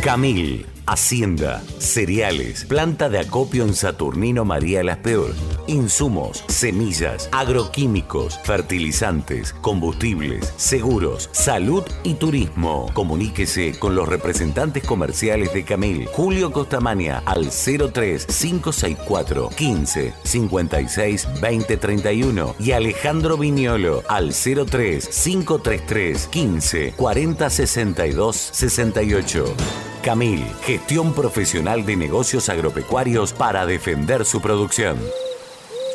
Camil 0.00 0.64
Hacienda, 0.86 1.62
cereales, 1.78 2.64
planta 2.66 3.08
de 3.08 3.18
acopio 3.18 3.64
en 3.64 3.74
Saturnino 3.74 4.44
María 4.44 4.84
Las 4.84 4.98
Peor, 4.98 5.32
insumos, 5.66 6.44
semillas, 6.48 7.28
agroquímicos, 7.32 8.38
fertilizantes, 8.44 9.54
combustibles, 9.54 10.52
seguros, 10.56 11.30
salud 11.32 11.82
y 12.02 12.14
turismo. 12.14 12.90
Comuníquese 12.92 13.78
con 13.78 13.94
los 13.94 14.08
representantes 14.08 14.84
comerciales 14.84 15.54
de 15.54 15.64
Camil, 15.64 16.06
Julio 16.06 16.52
Costamania 16.52 17.22
al 17.24 17.48
03 17.50 18.26
564 18.26 19.48
15 19.48 20.14
56 20.22 21.40
20 21.40 21.76
31 21.78 22.56
y 22.60 22.72
Alejandro 22.72 23.38
Viñolo 23.38 24.02
al 24.08 24.32
03 24.32 25.08
533 25.08 26.26
15 26.28 26.92
40 26.96 27.50
62 27.50 28.36
68. 28.36 29.93
Camil, 30.04 30.44
gestión 30.66 31.14
profesional 31.14 31.86
de 31.86 31.96
negocios 31.96 32.50
agropecuarios 32.50 33.32
para 33.32 33.64
defender 33.64 34.26
su 34.26 34.42
producción. 34.42 34.98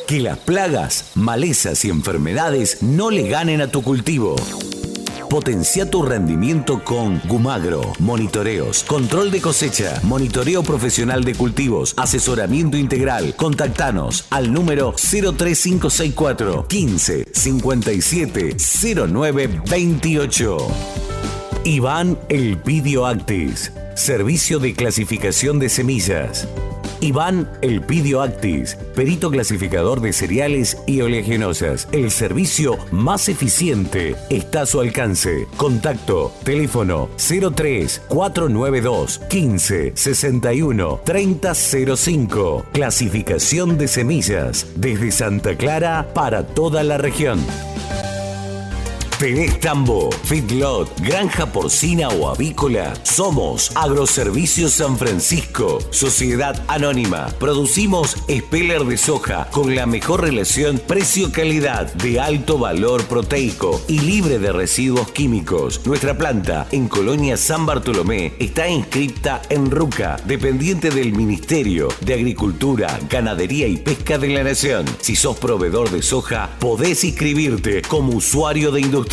Que 0.07 0.19
las 0.19 0.39
plagas, 0.39 1.11
malezas 1.13 1.85
y 1.85 1.91
enfermedades 1.91 2.81
no 2.81 3.11
le 3.11 3.29
ganen 3.29 3.61
a 3.61 3.67
tu 3.67 3.83
cultivo. 3.83 4.35
Potencia 5.29 5.91
tu 5.91 6.01
rendimiento 6.01 6.83
con 6.83 7.21
Gumagro. 7.25 7.81
Monitoreos, 7.99 8.83
control 8.83 9.29
de 9.29 9.41
cosecha, 9.41 9.99
monitoreo 10.01 10.63
profesional 10.63 11.23
de 11.23 11.35
cultivos, 11.35 11.93
asesoramiento 11.95 12.77
integral. 12.77 13.35
Contactanos 13.35 14.25
al 14.31 14.51
número 14.51 14.91
03564 14.93 16.67
15 16.67 17.27
57 17.31 18.57
09 19.07 19.61
28. 19.69 20.57
Iván 21.63 22.17
Elpidio 22.29 23.05
Actis 23.05 23.71
Servicio 23.99 24.59
de 24.59 24.73
clasificación 24.73 25.59
de 25.59 25.67
semillas. 25.67 26.47
Iván 27.01 27.49
Elpidio 27.61 28.21
Actis, 28.21 28.77
perito 28.95 29.29
clasificador 29.29 29.99
de 29.99 30.13
cereales 30.13 30.77
y 30.87 31.01
oleaginosas. 31.01 31.89
El 31.91 32.09
servicio 32.09 32.77
más 32.91 33.27
eficiente 33.27 34.15
está 34.29 34.61
a 34.61 34.65
su 34.65 34.79
alcance. 34.79 35.47
Contacto, 35.57 36.31
teléfono 36.45 37.09
03 37.17 38.03
492 38.07 39.19
15 39.29 39.91
61 39.97 41.01
3005. 41.03 42.65
Clasificación 42.71 43.77
de 43.77 43.89
semillas 43.89 44.65
desde 44.77 45.11
Santa 45.11 45.57
Clara 45.57 46.13
para 46.13 46.47
toda 46.47 46.83
la 46.83 46.97
región. 46.97 47.41
Tenés 49.19 49.59
tambo, 49.59 50.09
feedlot, 50.23 50.97
granja 51.01 51.45
porcina 51.51 52.07
o 52.07 52.29
avícola. 52.29 52.93
Somos 53.03 53.69
Agroservicios 53.75 54.71
San 54.71 54.97
Francisco, 54.97 55.79
Sociedad 55.91 56.63
Anónima. 56.69 57.27
Producimos 57.37 58.15
speller 58.29 58.85
de 58.85 58.95
soja 58.95 59.49
con 59.51 59.75
la 59.75 59.85
mejor 59.85 60.21
relación 60.21 60.79
precio-calidad 60.79 61.93
de 61.95 62.21
alto 62.21 62.57
valor 62.57 63.03
proteico 63.07 63.81
y 63.89 63.99
libre 63.99 64.39
de 64.39 64.53
residuos 64.53 65.11
químicos. 65.11 65.85
Nuestra 65.85 66.17
planta 66.17 66.67
en 66.71 66.87
Colonia 66.87 67.35
San 67.35 67.65
Bartolomé 67.65 68.31
está 68.39 68.69
inscripta 68.69 69.41
en 69.49 69.69
RUCA, 69.69 70.15
dependiente 70.23 70.91
del 70.91 71.11
Ministerio 71.11 71.89
de 71.99 72.13
Agricultura, 72.13 72.97
Ganadería 73.09 73.67
y 73.67 73.75
Pesca 73.75 74.17
de 74.17 74.29
la 74.29 74.45
Nación. 74.45 74.85
Si 75.01 75.17
sos 75.17 75.37
proveedor 75.39 75.89
de 75.89 76.03
soja, 76.03 76.51
podés 76.57 77.03
inscribirte 77.03 77.81
como 77.81 78.13
usuario 78.13 78.71
de 78.71 78.79
industria 78.79 79.08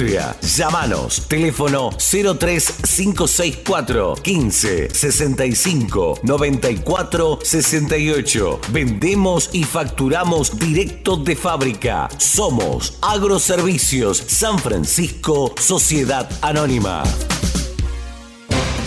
Llámanos. 0.56 1.26
Teléfono 1.26 1.90
03564 1.90 4.14
15 4.22 4.90
65 4.92 6.18
94 6.22 7.38
68. 7.42 8.60
Vendemos 8.68 9.48
y 9.52 9.64
facturamos 9.64 10.58
directo 10.58 11.16
de 11.16 11.34
fábrica. 11.34 12.10
Somos 12.18 12.98
Agroservicios 13.00 14.18
San 14.18 14.58
Francisco 14.58 15.54
Sociedad 15.58 16.28
Anónima. 16.42 17.02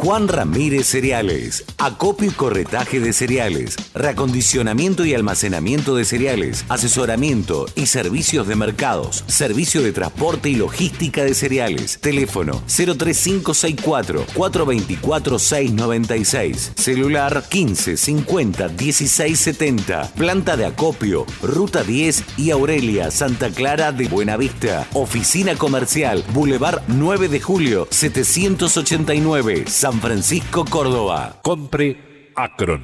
Juan 0.00 0.28
Ramírez 0.28 0.86
Cereales. 0.86 1.64
Acopio 1.76 2.28
y 2.28 2.32
corretaje 2.32 3.00
de 3.00 3.12
cereales. 3.12 3.74
Reacondicionamiento 3.94 5.04
y 5.04 5.12
almacenamiento 5.12 5.96
de 5.96 6.04
cereales. 6.04 6.64
Asesoramiento 6.68 7.66
y 7.74 7.86
servicios 7.86 8.46
de 8.46 8.54
mercados. 8.54 9.24
Servicio 9.26 9.82
de 9.82 9.92
transporte 9.92 10.50
y 10.50 10.54
logística 10.54 11.24
de 11.24 11.34
cereales. 11.34 11.98
Teléfono 12.00 12.62
03564 12.68 14.24
424 14.34 15.38
696. 15.40 16.72
Celular 16.76 17.42
15 17.48 17.96
50 17.96 18.68
16 18.68 19.38
70. 19.38 20.12
Planta 20.12 20.56
de 20.56 20.66
acopio. 20.66 21.26
Ruta 21.42 21.82
10 21.82 22.22
y 22.36 22.52
Aurelia, 22.52 23.10
Santa 23.10 23.50
Clara 23.50 23.90
de 23.90 24.06
Buenavista. 24.06 24.86
Oficina 24.94 25.56
comercial. 25.56 26.24
Boulevard 26.32 26.82
9 26.86 27.28
de 27.28 27.40
Julio 27.40 27.88
789. 27.90 29.64
San 29.90 30.00
Francisco, 30.00 30.66
Córdoba. 30.70 31.36
Compre 31.42 31.96
Acron. 32.34 32.82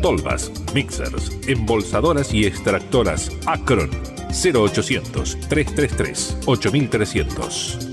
tolvas, 0.00 0.50
mixers, 0.74 1.38
embolsadoras 1.46 2.32
y 2.32 2.46
extractoras 2.46 3.30
Acron 3.46 3.90
0800 4.30 5.38
333 5.50 6.44
8300. 6.46 7.90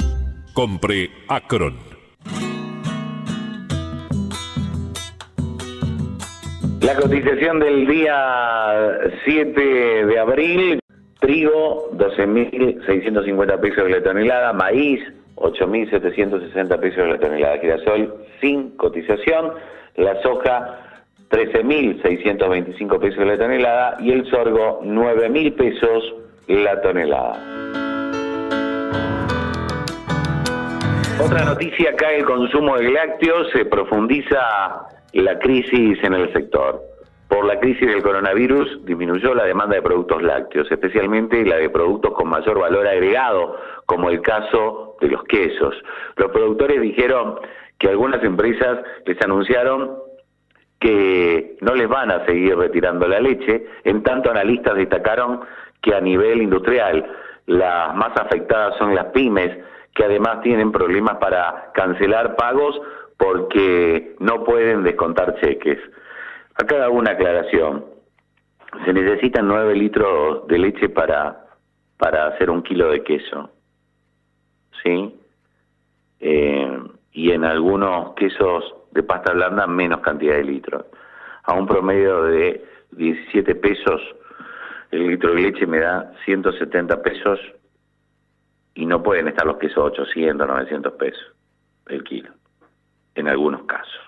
Compre 0.53 1.10
Acron. 1.27 1.75
La 6.79 6.95
cotización 6.95 7.60
del 7.60 7.86
día 7.86 8.98
7 9.25 10.05
de 10.05 10.19
abril, 10.19 10.79
trigo 11.19 11.91
12.650 11.98 13.60
pesos 13.60 13.84
de 13.84 13.89
la 13.89 14.01
tonelada, 14.01 14.53
maíz 14.53 15.01
8.760 15.36 16.80
pesos 16.80 17.08
la 17.08 17.20
tonelada, 17.20 17.58
girasol 17.60 18.13
sin 18.42 18.72
cotización, 18.77 19.54
la 19.96 20.22
soja 20.22 20.80
13.625 21.30 23.00
pesos 23.00 23.25
la 23.25 23.38
tonelada 23.38 23.98
y 24.00 24.12
el 24.12 24.30
sorgo 24.30 24.82
9.000 24.84 25.56
pesos 25.56 26.15
la 26.48 26.82
tonelada. 26.82 27.65
Otra 31.24 31.46
noticia, 31.46 31.92
acá 31.92 32.12
el 32.12 32.25
consumo 32.25 32.77
de 32.77 32.92
lácteos, 32.92 33.50
se 33.51 33.65
profundiza 33.65 34.88
la 35.13 35.39
crisis 35.39 35.98
en 36.04 36.13
el 36.13 36.32
sector. 36.34 36.94
Por 37.27 37.46
la 37.46 37.60
crisis 37.60 37.88
del 37.88 38.03
coronavirus 38.03 38.86
disminuyó 38.86 39.34
la 39.34 39.46
demanda 39.46 39.75
de 39.75 39.82
productos 39.82 40.22
lácteos, 40.22 40.72
especialmente 40.72 41.44
la 41.44 41.58
de 41.58 41.70
productos 41.70 42.13
con 42.13 42.29
mayor 42.29 42.60
valor 42.60 42.88
agregado, 42.88 43.58
como 43.86 44.10
el 44.10 44.22
caso 44.22 44.96
de 45.01 45.10
los 45.10 45.24
quesos. 45.24 45.75
Los 46.17 46.32
productores 46.32 46.82
dijeron 46.82 47.39
que 47.79 47.89
algunas 47.89 48.24
empresas 48.24 48.79
les 49.05 49.20
anunciaron 49.22 49.98
que 50.79 51.58
no 51.62 51.74
les 51.74 51.88
van 51.88 52.12
a 52.12 52.25
seguir 52.25 52.55
retirando 52.58 53.08
la 53.08 53.20
leche, 53.20 53.65
en 53.84 54.03
tanto 54.03 54.29
analistas 54.29 54.75
destacaron 54.75 55.41
que 55.82 55.96
a 55.96 56.01
nivel 56.01 56.41
industrial 56.41 57.05
las 57.48 57.96
más 57.96 58.12
afectadas 58.20 58.77
son 58.77 58.94
las 58.94 59.05
pymes, 59.05 59.51
que 59.94 60.03
además 60.03 60.41
tienen 60.41 60.72
problemas 60.72 61.17
para 61.17 61.72
cancelar 61.74 62.36
pagos 62.36 62.79
porque 63.17 64.15
no 64.20 64.44
pueden 64.44 64.84
descontar 64.84 65.36
cheques. 65.41 65.79
Acá 66.55 66.83
hago 66.83 66.95
una 66.95 67.12
aclaración. 67.12 67.85
Se 68.85 68.93
necesitan 68.93 69.47
9 69.47 69.75
litros 69.75 70.47
de 70.47 70.57
leche 70.57 70.89
para, 70.89 71.45
para 71.97 72.27
hacer 72.27 72.50
un 72.50 72.62
kilo 72.63 72.89
de 72.89 73.03
queso. 73.03 73.50
¿Sí? 74.83 75.19
Eh, 76.19 76.79
y 77.12 77.31
en 77.31 77.45
algunos 77.45 78.13
quesos 78.15 78.74
de 78.91 79.03
pasta 79.03 79.33
blanda 79.33 79.67
menos 79.67 80.00
cantidad 80.00 80.35
de 80.35 80.43
litros. 80.43 80.85
A 81.43 81.53
un 81.53 81.67
promedio 81.67 82.24
de 82.24 82.65
17 82.91 83.55
pesos 83.55 84.01
el 84.91 85.07
litro 85.07 85.33
de 85.33 85.41
leche 85.41 85.67
me 85.67 85.79
da 85.79 86.13
170 86.24 87.01
pesos 87.01 87.39
y 88.75 88.85
no 88.85 89.01
pueden 89.03 89.27
estar 89.27 89.45
los 89.45 89.57
quesos 89.57 89.77
800, 89.77 90.47
900 90.47 90.93
pesos 90.93 91.33
el 91.88 92.03
kilo 92.03 92.31
en 93.15 93.27
algunos 93.27 93.63
casos. 93.63 94.01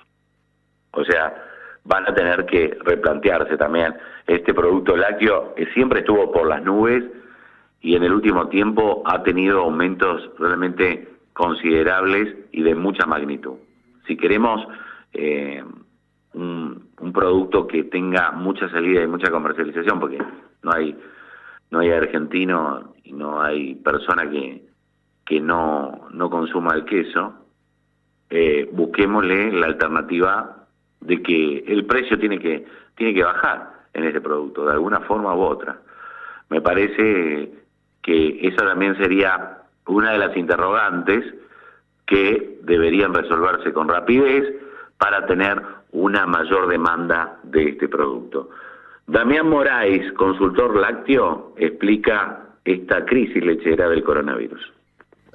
O 0.91 1.03
sea, 1.03 1.43
van 1.87 2.07
a 2.07 2.13
tener 2.13 2.45
que 2.45 2.77
replantearse 2.83 3.57
también. 3.57 3.95
Este 4.27 4.53
producto 4.53 4.95
lácteo 4.95 5.55
que 5.55 5.67
siempre 5.67 5.99
estuvo 5.99 6.31
por 6.31 6.47
las 6.47 6.61
nubes 6.63 7.03
y 7.81 7.95
en 7.95 8.03
el 8.03 8.13
último 8.13 8.49
tiempo 8.49 9.01
ha 9.05 9.23
tenido 9.23 9.61
aumentos 9.61 10.29
realmente 10.37 11.07
considerables 11.33 12.35
y 12.51 12.61
de 12.61 12.75
mucha 12.75 13.05
magnitud. 13.05 13.55
Si 14.05 14.17
queremos 14.17 14.67
eh, 15.13 15.63
un, 16.33 16.85
producto 17.13 17.65
que 17.65 17.85
tenga 17.85 18.31
mucha 18.31 18.69
salida 18.69 19.01
y 19.01 19.07
mucha 19.07 19.31
comercialización, 19.31 19.99
porque 19.99 20.19
no 20.61 20.71
hay 20.71 20.95
no 21.71 21.79
hay 21.79 21.89
argentino 21.89 22.93
y 23.03 23.11
no 23.13 23.41
hay 23.41 23.75
persona 23.75 24.29
que, 24.29 24.67
que 25.25 25.41
no, 25.41 26.07
no 26.11 26.29
consuma 26.29 26.75
el 26.75 26.85
queso, 26.85 27.33
eh, 28.29 28.69
busquémosle 28.71 29.51
la 29.51 29.65
alternativa 29.65 30.66
de 31.07 31.21
que 31.21 31.63
el 31.67 31.85
precio 31.85 32.19
tiene 32.19 32.37
que, 32.37 32.65
tiene 32.95 33.13
que 33.13 33.23
bajar 33.23 33.71
en 33.93 34.03
ese 34.03 34.21
producto, 34.21 34.65
de 34.65 34.73
alguna 34.73 34.99
forma 35.01 35.33
u 35.33 35.41
otra. 35.41 35.77
Me 36.49 36.61
parece 36.61 37.51
que 38.03 38.47
esa 38.47 38.65
también 38.65 38.95
sería 38.97 39.59
una 39.87 40.11
de 40.11 40.17
las 40.17 40.35
interrogantes 40.35 41.23
que 42.05 42.59
deberían 42.63 43.13
resolverse 43.13 43.71
con 43.73 43.87
rapidez 43.87 44.43
para 44.97 45.25
tener 45.25 45.61
una 45.91 46.25
mayor 46.25 46.67
demanda 46.67 47.39
de 47.43 47.69
este 47.69 47.87
producto. 47.87 48.49
Damián 49.07 49.49
Moraes, 49.49 50.11
consultor 50.13 50.75
lácteo, 50.75 51.53
explica 51.57 52.43
esta 52.65 53.05
crisis 53.05 53.43
lechera 53.43 53.87
del 53.89 54.03
coronavirus. 54.03 54.76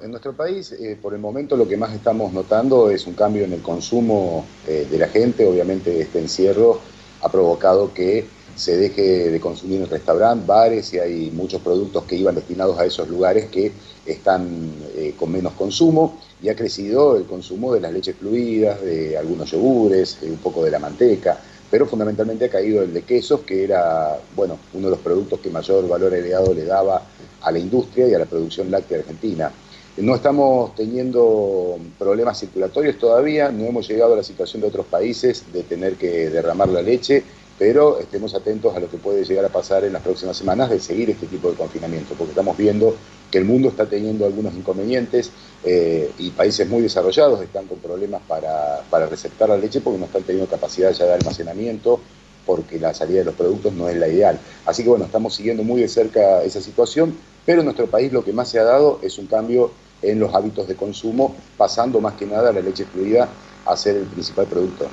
En 0.03 0.11
nuestro 0.11 0.33
país, 0.33 0.73
eh, 0.73 0.97
por 1.01 1.13
el 1.13 1.21
momento, 1.21 1.55
lo 1.55 1.65
que 1.65 1.77
más 1.77 1.93
estamos 1.93 2.33
notando 2.33 2.91
es 2.91 3.07
un 3.07 3.13
cambio 3.13 3.45
en 3.45 3.53
el 3.53 3.61
consumo 3.61 4.45
eh, 4.67 4.85
de 4.91 4.97
la 4.97 5.07
gente. 5.07 5.45
Obviamente, 5.45 6.01
este 6.01 6.19
encierro 6.19 6.81
ha 7.21 7.31
provocado 7.31 7.93
que 7.93 8.27
se 8.53 8.75
deje 8.75 9.31
de 9.31 9.39
consumir 9.39 9.79
en 9.81 9.89
restaurantes, 9.89 10.45
bares 10.45 10.93
y 10.93 10.99
hay 10.99 11.31
muchos 11.31 11.61
productos 11.61 12.03
que 12.03 12.17
iban 12.17 12.35
destinados 12.35 12.77
a 12.79 12.85
esos 12.85 13.07
lugares 13.07 13.45
que 13.45 13.71
están 14.05 14.73
eh, 14.93 15.15
con 15.17 15.31
menos 15.31 15.53
consumo 15.53 16.19
y 16.41 16.49
ha 16.49 16.55
crecido 16.55 17.15
el 17.15 17.23
consumo 17.23 17.73
de 17.73 17.79
las 17.79 17.93
leches 17.93 18.17
fluidas, 18.17 18.81
de 18.81 19.17
algunos 19.17 19.51
yogures, 19.51 20.17
un 20.23 20.35
poco 20.35 20.65
de 20.65 20.71
la 20.71 20.79
manteca, 20.79 21.39
pero 21.71 21.85
fundamentalmente 21.85 22.43
ha 22.43 22.49
caído 22.49 22.83
el 22.83 22.93
de 22.93 23.03
quesos, 23.03 23.39
que 23.41 23.63
era 23.63 24.19
bueno, 24.35 24.59
uno 24.73 24.87
de 24.87 24.91
los 24.91 24.99
productos 24.99 25.39
que 25.39 25.49
mayor 25.49 25.87
valor 25.87 26.13
agregado 26.13 26.53
le 26.53 26.65
daba 26.65 27.03
a 27.41 27.51
la 27.51 27.59
industria 27.59 28.09
y 28.09 28.13
a 28.13 28.19
la 28.19 28.25
producción 28.25 28.69
láctea 28.69 28.99
argentina. 28.99 29.49
No 29.97 30.15
estamos 30.15 30.73
teniendo 30.75 31.77
problemas 31.99 32.39
circulatorios 32.39 32.97
todavía, 32.97 33.51
no 33.51 33.65
hemos 33.65 33.87
llegado 33.87 34.13
a 34.13 34.17
la 34.17 34.23
situación 34.23 34.61
de 34.61 34.69
otros 34.69 34.87
países 34.87 35.53
de 35.53 35.61
tener 35.61 35.95
que 35.97 36.31
derramar 36.31 36.69
la 36.69 36.81
leche, 36.81 37.23
pero 37.59 37.99
estemos 37.99 38.33
atentos 38.33 38.75
a 38.75 38.79
lo 38.79 38.89
que 38.89 38.97
puede 38.97 39.23
llegar 39.23 39.45
a 39.45 39.49
pasar 39.49 39.83
en 39.83 39.93
las 39.93 40.01
próximas 40.01 40.35
semanas 40.35 40.71
de 40.71 40.79
seguir 40.79 41.11
este 41.11 41.27
tipo 41.27 41.51
de 41.51 41.55
confinamiento, 41.55 42.15
porque 42.17 42.31
estamos 42.31 42.57
viendo 42.57 42.95
que 43.29 43.37
el 43.37 43.45
mundo 43.45 43.69
está 43.69 43.85
teniendo 43.85 44.25
algunos 44.25 44.55
inconvenientes 44.55 45.31
eh, 45.63 46.11
y 46.17 46.31
países 46.31 46.67
muy 46.67 46.81
desarrollados 46.81 47.41
están 47.41 47.67
con 47.67 47.77
problemas 47.77 48.21
para, 48.27 48.81
para 48.89 49.05
receptar 49.05 49.49
la 49.49 49.57
leche 49.57 49.81
porque 49.81 49.99
no 49.99 50.05
están 50.05 50.23
teniendo 50.23 50.49
capacidad 50.49 50.91
ya 50.91 51.05
de 51.05 51.13
almacenamiento 51.13 51.99
porque 52.45 52.79
la 52.79 52.93
salida 52.93 53.19
de 53.19 53.25
los 53.25 53.35
productos 53.35 53.73
no 53.73 53.89
es 53.89 53.95
la 53.95 54.07
ideal. 54.07 54.39
Así 54.65 54.83
que 54.83 54.89
bueno, 54.89 55.05
estamos 55.05 55.35
siguiendo 55.35 55.63
muy 55.63 55.81
de 55.81 55.87
cerca 55.87 56.43
esa 56.43 56.61
situación, 56.61 57.15
pero 57.45 57.61
en 57.61 57.65
nuestro 57.65 57.87
país 57.87 58.11
lo 58.11 58.23
que 58.23 58.33
más 58.33 58.49
se 58.49 58.59
ha 58.59 58.63
dado 58.63 58.99
es 59.01 59.17
un 59.17 59.27
cambio 59.27 59.71
en 60.01 60.19
los 60.19 60.33
hábitos 60.33 60.67
de 60.67 60.75
consumo, 60.75 61.35
pasando 61.57 61.99
más 62.01 62.13
que 62.13 62.25
nada 62.25 62.51
la 62.51 62.61
leche 62.61 62.85
fluida 62.85 63.29
a 63.65 63.75
ser 63.77 63.95
el 63.95 64.03
principal 64.03 64.45
producto. 64.45 64.87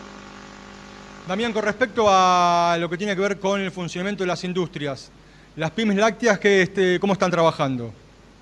Damián, 1.29 1.53
con 1.53 1.63
respecto 1.63 2.07
a 2.09 2.77
lo 2.81 2.89
que 2.89 2.97
tiene 2.97 3.15
que 3.15 3.23
ver 3.23 3.39
con 3.39 3.61
el 3.61 3.71
funcionamiento 3.71 4.23
de 4.23 4.29
las 4.29 4.43
industrias, 4.45 5.11
las 5.57 5.71
pymes 5.73 5.97
lácteas, 5.97 6.39
que, 6.39 6.63
este, 6.63 6.99
¿cómo 6.99 7.13
están 7.13 7.31
trabajando? 7.31 7.91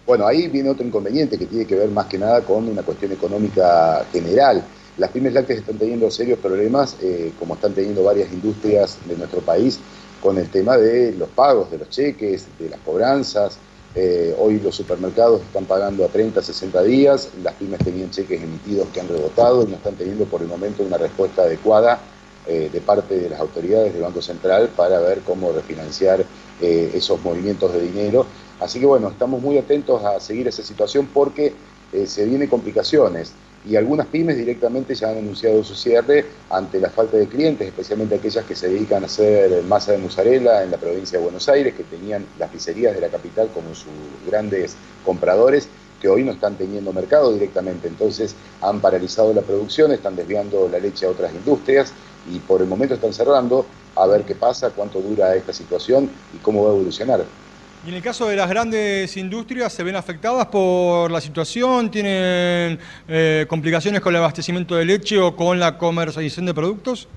Bueno, 0.07 0.27
ahí 0.27 0.49
viene 0.49 0.71
otro 0.71 0.87
inconveniente 0.87 1.39
que 1.39 1.47
tiene 1.47 1.67
que 1.67 1.75
ver 1.75 1.91
más 1.91 2.07
que 2.07 2.17
nada 2.17 2.41
con 2.41 2.67
una 2.67 2.83
cuestión 2.83 3.13
económica 3.13 4.07
general. 4.11 4.65
Las 4.99 5.13
pymes 5.13 5.33
lácteas 5.33 5.61
están 5.61 5.79
teniendo 5.79 6.11
serios 6.11 6.41
problemas, 6.41 6.97
eh, 7.01 7.33
como 7.39 7.55
están 7.55 7.73
teniendo 7.73 8.03
varias 8.03 8.33
industrias 8.33 8.99
de 9.07 9.17
nuestro 9.17 9.41
país, 9.41 9.79
con 10.21 10.37
el 10.39 10.51
tema 10.51 10.77
de 10.77 11.13
los 11.13 11.29
pagos, 11.29 11.71
de 11.71 11.79
los 11.79 11.89
cheques, 11.89 12.49
de 12.59 12.69
las 12.69 12.81
cobranzas, 12.81 13.59
eh, 13.95 14.35
hoy 14.41 14.59
los 14.59 14.75
supermercados 14.75 15.41
están 15.43 15.67
pagando 15.67 16.05
a 16.05 16.09
30, 16.09 16.43
60 16.43 16.83
días, 16.83 17.29
las 17.45 17.55
pymes 17.55 17.79
tenían 17.79 18.11
cheques 18.11 18.43
emitidos 18.43 18.89
que 18.93 18.99
han 18.99 19.07
rebotado 19.07 19.63
y 19.63 19.67
no 19.67 19.77
están 19.77 19.95
teniendo 19.95 20.25
por 20.25 20.43
el 20.43 20.49
momento 20.49 20.83
una 20.83 20.99
respuesta 20.99 21.43
adecuada 21.43 22.01
eh, 22.49 22.69
de 22.73 22.81
parte 22.81 23.21
de 23.21 23.31
las 23.31 23.39
autoridades 23.39 23.93
del 23.93 24.03
Banco 24.03 24.21
Central 24.21 24.69
para 24.75 24.99
ver 24.99 25.21
cómo 25.21 25.53
refinanciar 25.53 26.25
esos 26.61 27.23
movimientos 27.23 27.73
de 27.73 27.83
dinero. 27.83 28.27
Así 28.59 28.81
que 28.81 28.87
bueno, 28.87 29.11
estamos 29.11 29.41
muy 29.41 29.59
atentos 29.59 30.05
a 30.05 30.19
seguir 30.19 30.49
esa 30.49 30.65
situación 30.65 31.09
porque 31.15 31.55
se 32.05 32.25
vienen 32.25 32.49
complicaciones 32.49 33.33
y 33.67 33.77
algunas 33.77 34.07
pymes 34.07 34.37
directamente 34.37 34.95
ya 34.95 35.11
han 35.11 35.19
anunciado 35.19 35.63
su 35.65 35.75
cierre 35.75 36.25
ante 36.51 36.81
la 36.81 36.91
falta 36.91 37.17
de 37.17 37.27
clientes, 37.27 37.67
especialmente 37.67 38.15
aquellas 38.15 38.45
que 38.45 38.55
se 38.55 38.69
dedican 38.69 39.03
a 39.03 39.07
hacer 39.07 39.63
masa 39.65 39.93
de 39.93 39.99
mozzarella 39.99 40.63
en 40.63 40.71
la 40.71 40.77
provincia 40.77 41.19
de 41.19 41.25
Buenos 41.25 41.49
Aires, 41.49 41.75
que 41.75 41.85
tenían 41.85 42.25
las 42.39 42.51
pizzerías 42.51 42.95
de 42.95 43.01
la 43.01 43.09
capital 43.09 43.51
como 43.53 43.75
sus 43.75 43.93
grandes 44.27 44.77
compradores, 45.05 45.69
que 46.01 46.09
hoy 46.09 46.23
no 46.23 46.33
están 46.33 46.57
teniendo 46.57 46.93
mercado 46.93 47.33
directamente. 47.33 47.89
Entonces 47.89 48.35
han 48.61 48.81
paralizado 48.81 49.35
la 49.35 49.43
producción, 49.43 49.93
están 49.93 50.17
desviando 50.17 50.69
la 50.69 50.79
leche 50.79 51.07
a 51.07 51.11
otras 51.11 51.35
industrias 51.35 51.93
y 52.33 52.39
por 52.39 52.61
el 52.61 52.69
momento 52.69 52.95
están 52.95 53.13
cerrando 53.13 53.67
a 53.97 54.07
ver 54.07 54.23
qué 54.23 54.35
pasa, 54.35 54.71
cuánto 54.71 55.01
dura 55.01 55.35
esta 55.35 55.53
situación 55.53 56.09
y 56.35 56.39
cómo 56.39 56.65
va 56.65 56.71
a 56.71 56.75
evolucionar. 56.75 57.25
Y 57.87 57.91
en 57.91 57.95
el 57.95 58.03
caso 58.03 58.27
de 58.27 58.37
las 58.37 58.51
grandes 58.51 59.17
industrias, 59.17 59.73
¿se 59.73 59.85
ven 59.85 59.95
afectadas 59.95 60.47
por 60.47 61.11
la 61.11 61.21
situación? 61.21 61.91
¿Tienen 61.91 62.79
eh, 63.07 63.47
complicaciones 63.49 64.01
con 64.01 64.13
el 64.13 64.19
abastecimiento 64.19 64.75
de 64.75 64.85
leche 64.85 65.19
o 65.19 65.37
con 65.37 65.61
la 65.61 65.79
comercialización 65.79 66.47
de 66.47 66.55
productos? 66.55 67.09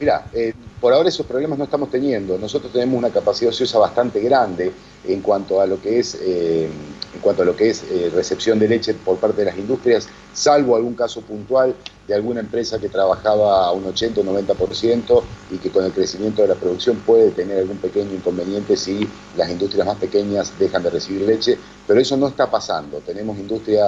Mira, 0.00 0.26
eh, 0.32 0.54
por 0.80 0.92
ahora 0.92 1.10
esos 1.10 1.26
problemas 1.26 1.58
no 1.58 1.64
estamos 1.64 1.90
teniendo. 1.90 2.38
Nosotros 2.38 2.72
tenemos 2.72 2.98
una 2.98 3.10
capacidad 3.10 3.50
ociosa 3.50 3.78
bastante 3.78 4.20
grande 4.20 4.72
en 5.06 5.20
cuanto 5.20 5.60
a 5.60 5.66
lo 5.66 5.80
que 5.80 5.98
es, 6.00 6.18
eh, 6.20 6.68
en 7.14 7.20
cuanto 7.20 7.42
a 7.42 7.44
lo 7.44 7.54
que 7.54 7.70
es 7.70 7.84
eh, 7.84 8.10
recepción 8.14 8.58
de 8.58 8.68
leche 8.68 8.94
por 8.94 9.18
parte 9.18 9.42
de 9.42 9.46
las 9.46 9.58
industrias, 9.58 10.08
salvo 10.32 10.76
algún 10.76 10.94
caso 10.94 11.20
puntual 11.20 11.74
de 12.06 12.14
alguna 12.14 12.40
empresa 12.40 12.78
que 12.78 12.88
trabajaba 12.88 13.66
a 13.66 13.72
un 13.72 13.84
80 13.84 14.20
o 14.20 14.24
90% 14.24 15.22
y 15.50 15.58
que 15.58 15.70
con 15.70 15.84
el 15.84 15.92
crecimiento 15.92 16.42
de 16.42 16.48
la 16.48 16.54
producción 16.54 16.96
puede 16.98 17.30
tener 17.30 17.58
algún 17.58 17.76
pequeño 17.78 18.12
inconveniente 18.12 18.76
si 18.76 19.08
las 19.36 19.50
industrias 19.50 19.86
más 19.86 19.96
pequeñas 19.96 20.52
dejan 20.58 20.82
de 20.82 20.90
recibir 20.90 21.22
leche, 21.22 21.58
pero 21.86 22.00
eso 22.00 22.16
no 22.16 22.28
está 22.28 22.50
pasando. 22.50 22.98
Tenemos 22.98 23.38
industria, 23.38 23.84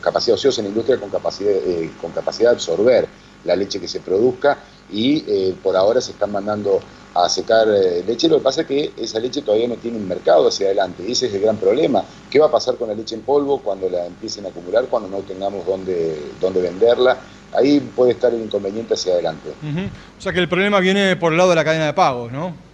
capacidad 0.00 0.34
ociosa 0.34 0.60
en 0.60 0.68
industria 0.68 0.98
con 0.98 1.10
capacidad, 1.10 1.52
con 2.00 2.12
capacidad 2.12 2.50
de 2.50 2.56
absorber 2.56 3.06
la 3.46 3.56
leche 3.56 3.80
que 3.80 3.88
se 3.88 4.00
produzca 4.00 4.58
y 4.90 5.24
eh, 5.26 5.56
por 5.62 5.76
ahora 5.76 6.00
se 6.00 6.12
están 6.12 6.32
mandando 6.32 6.80
a 7.24 7.28
secar 7.28 7.68
eh, 7.68 8.04
leche. 8.06 8.28
Lo 8.28 8.38
que 8.38 8.44
pasa 8.44 8.62
es 8.62 8.66
que 8.66 8.92
esa 8.96 9.18
leche 9.18 9.42
todavía 9.42 9.68
no 9.68 9.76
tiene 9.76 9.96
un 9.96 10.06
mercado 10.06 10.48
hacia 10.48 10.66
adelante 10.66 11.04
y 11.06 11.12
ese 11.12 11.26
es 11.26 11.34
el 11.34 11.42
gran 11.42 11.56
problema. 11.56 12.04
¿Qué 12.30 12.38
va 12.38 12.46
a 12.46 12.50
pasar 12.50 12.76
con 12.76 12.88
la 12.88 12.94
leche 12.94 13.14
en 13.14 13.22
polvo 13.22 13.60
cuando 13.60 13.88
la 13.88 14.06
empiecen 14.06 14.46
a 14.46 14.48
acumular, 14.48 14.86
cuando 14.86 15.08
no 15.08 15.18
tengamos 15.18 15.64
dónde, 15.66 16.20
dónde 16.40 16.60
venderla? 16.60 17.16
Ahí 17.52 17.80
puede 17.80 18.12
estar 18.12 18.34
el 18.34 18.42
inconveniente 18.42 18.94
hacia 18.94 19.14
adelante. 19.14 19.50
O 20.18 20.20
sea 20.20 20.32
que 20.32 20.40
el 20.40 20.48
problema 20.48 20.80
viene 20.80 21.16
por 21.16 21.32
el 21.32 21.38
lado 21.38 21.50
de 21.50 21.56
la 21.56 21.64
cadena 21.64 21.86
de 21.86 21.94
pagos, 21.94 22.32
¿no? 22.32 22.66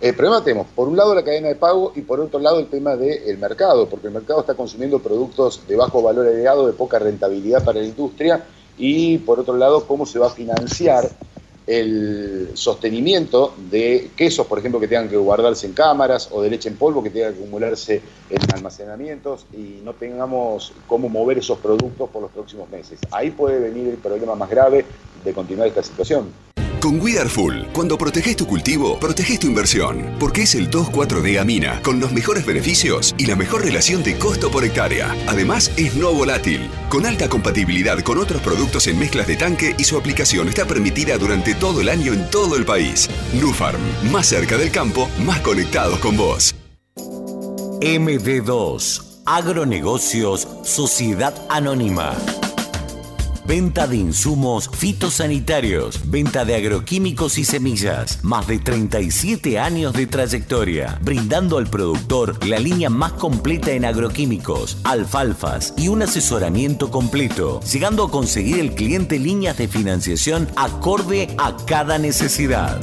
El 0.00 0.14
problema 0.14 0.42
tenemos, 0.42 0.66
por 0.74 0.88
un 0.88 0.96
lado, 0.96 1.14
la 1.14 1.22
cadena 1.22 1.48
de 1.48 1.56
pago 1.56 1.92
y 1.94 2.00
por 2.00 2.20
otro 2.20 2.40
lado, 2.40 2.58
el 2.58 2.68
tema 2.68 2.96
del 2.96 3.36
mercado, 3.36 3.86
porque 3.86 4.06
el 4.06 4.14
mercado 4.14 4.40
está 4.40 4.54
consumiendo 4.54 4.98
productos 4.98 5.60
de 5.68 5.76
bajo 5.76 6.00
valor 6.00 6.26
agregado, 6.26 6.66
de 6.66 6.72
poca 6.72 6.98
rentabilidad 6.98 7.62
para 7.62 7.80
la 7.80 7.86
industria, 7.86 8.42
y 8.78 9.18
por 9.18 9.40
otro 9.40 9.58
lado, 9.58 9.86
cómo 9.86 10.06
se 10.06 10.18
va 10.18 10.28
a 10.28 10.30
financiar 10.30 11.06
el 11.66 12.50
sostenimiento 12.54 13.54
de 13.70 14.10
quesos, 14.16 14.46
por 14.46 14.58
ejemplo, 14.58 14.80
que 14.80 14.88
tengan 14.88 15.08
que 15.08 15.16
guardarse 15.16 15.66
en 15.66 15.72
cámaras 15.72 16.28
o 16.32 16.42
de 16.42 16.50
leche 16.50 16.68
en 16.68 16.76
polvo 16.76 17.02
que 17.02 17.10
tenga 17.10 17.30
que 17.30 17.38
acumularse 17.38 18.02
en 18.28 18.54
almacenamientos 18.54 19.46
y 19.52 19.80
no 19.84 19.94
tengamos 19.94 20.72
cómo 20.86 21.08
mover 21.08 21.38
esos 21.38 21.58
productos 21.58 22.10
por 22.10 22.22
los 22.22 22.30
próximos 22.30 22.68
meses. 22.70 22.98
Ahí 23.10 23.30
puede 23.30 23.60
venir 23.60 23.88
el 23.88 23.98
problema 23.98 24.34
más 24.34 24.50
grave 24.50 24.84
de 25.24 25.32
continuar 25.32 25.68
esta 25.68 25.82
situación. 25.82 26.49
Con 26.80 26.98
Full, 27.28 27.64
cuando 27.74 27.98
proteges 27.98 28.36
tu 28.36 28.46
cultivo, 28.46 28.98
proteges 28.98 29.38
tu 29.38 29.46
inversión, 29.46 30.16
porque 30.18 30.42
es 30.42 30.54
el 30.54 30.70
2,4-D 30.70 31.38
Amina, 31.38 31.80
con 31.82 32.00
los 32.00 32.10
mejores 32.10 32.46
beneficios 32.46 33.14
y 33.18 33.26
la 33.26 33.36
mejor 33.36 33.62
relación 33.62 34.02
de 34.02 34.16
costo 34.16 34.50
por 34.50 34.64
hectárea. 34.64 35.14
Además, 35.26 35.70
es 35.76 35.94
no 35.94 36.10
volátil, 36.12 36.70
con 36.88 37.04
alta 37.04 37.28
compatibilidad 37.28 38.00
con 38.00 38.16
otros 38.16 38.40
productos 38.40 38.86
en 38.86 38.98
mezclas 38.98 39.26
de 39.26 39.36
tanque 39.36 39.74
y 39.76 39.84
su 39.84 39.98
aplicación 39.98 40.48
está 40.48 40.64
permitida 40.64 41.18
durante 41.18 41.54
todo 41.54 41.82
el 41.82 41.90
año 41.90 42.14
en 42.14 42.30
todo 42.30 42.56
el 42.56 42.64
país. 42.64 43.10
Nufarm, 43.34 43.80
más 44.10 44.28
cerca 44.28 44.56
del 44.56 44.70
campo, 44.70 45.10
más 45.18 45.40
conectados 45.40 45.98
con 45.98 46.16
vos. 46.16 46.54
MD2, 47.82 49.22
Agronegocios, 49.26 50.48
Sociedad 50.64 51.34
Anónima. 51.50 52.16
Venta 53.46 53.86
de 53.86 53.96
insumos 53.96 54.70
fitosanitarios, 54.72 56.10
venta 56.10 56.44
de 56.44 56.54
agroquímicos 56.54 57.38
y 57.38 57.44
semillas. 57.44 58.22
Más 58.22 58.46
de 58.46 58.58
37 58.58 59.58
años 59.58 59.92
de 59.92 60.06
trayectoria, 60.06 60.98
brindando 61.02 61.58
al 61.58 61.66
productor 61.66 62.44
la 62.46 62.58
línea 62.58 62.90
más 62.90 63.12
completa 63.12 63.72
en 63.72 63.84
agroquímicos, 63.84 64.78
alfalfas 64.84 65.74
y 65.76 65.88
un 65.88 66.02
asesoramiento 66.02 66.90
completo, 66.90 67.60
llegando 67.60 68.04
a 68.04 68.10
conseguir 68.10 68.58
el 68.58 68.74
cliente 68.74 69.18
líneas 69.18 69.56
de 69.58 69.68
financiación 69.68 70.48
acorde 70.56 71.34
a 71.38 71.56
cada 71.66 71.98
necesidad. 71.98 72.80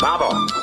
Vamos. 0.00 0.59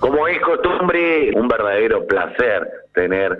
Como 0.00 0.28
es 0.28 0.38
costumbre, 0.40 1.32
un 1.34 1.48
verdadero 1.48 2.06
placer 2.06 2.68
tener 2.94 3.36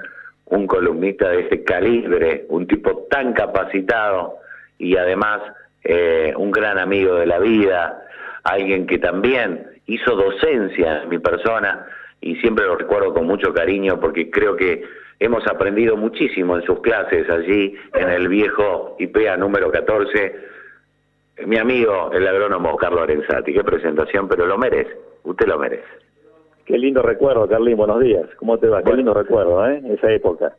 un 0.46 0.66
columnista 0.66 1.28
de 1.30 1.42
este 1.42 1.62
calibre, 1.62 2.46
un 2.48 2.66
tipo 2.66 3.06
tan 3.10 3.32
capacitado 3.32 4.38
y 4.78 4.96
además 4.96 5.40
eh, 5.84 6.32
un 6.36 6.50
gran 6.50 6.78
amigo 6.78 7.14
de 7.14 7.26
la 7.26 7.38
vida, 7.38 8.02
alguien 8.42 8.86
que 8.86 8.98
también 8.98 9.66
hizo 9.86 10.16
docencia 10.16 11.02
en 11.02 11.08
mi 11.08 11.18
persona 11.18 11.86
y 12.20 12.36
siempre 12.36 12.66
lo 12.66 12.76
recuerdo 12.76 13.14
con 13.14 13.26
mucho 13.26 13.54
cariño 13.54 14.00
porque 14.00 14.28
creo 14.28 14.56
que 14.56 14.82
hemos 15.20 15.46
aprendido 15.46 15.96
muchísimo 15.96 16.56
en 16.56 16.64
sus 16.64 16.80
clases 16.80 17.28
allí 17.30 17.76
en 17.94 18.08
el 18.08 18.28
viejo 18.28 18.96
IPEA 18.98 19.36
número 19.36 19.70
14. 19.70 20.34
Mi 21.46 21.56
amigo, 21.56 22.10
el 22.12 22.26
agrónomo 22.26 22.76
Carlos 22.76 23.02
Arenzati, 23.02 23.52
qué 23.52 23.62
presentación, 23.62 24.28
pero 24.28 24.44
lo 24.46 24.58
merece, 24.58 24.96
usted 25.22 25.46
lo 25.46 25.56
merece. 25.58 26.07
Qué 26.68 26.76
lindo 26.76 27.00
recuerdo, 27.00 27.48
Carlín, 27.48 27.78
buenos 27.78 27.98
días. 27.98 28.26
¿Cómo 28.36 28.58
te 28.58 28.68
va? 28.68 28.82
Qué 28.82 28.92
lindo 28.92 29.14
recuerdo, 29.14 29.66
¿eh? 29.66 29.80
Esa 29.88 30.12
época. 30.12 30.54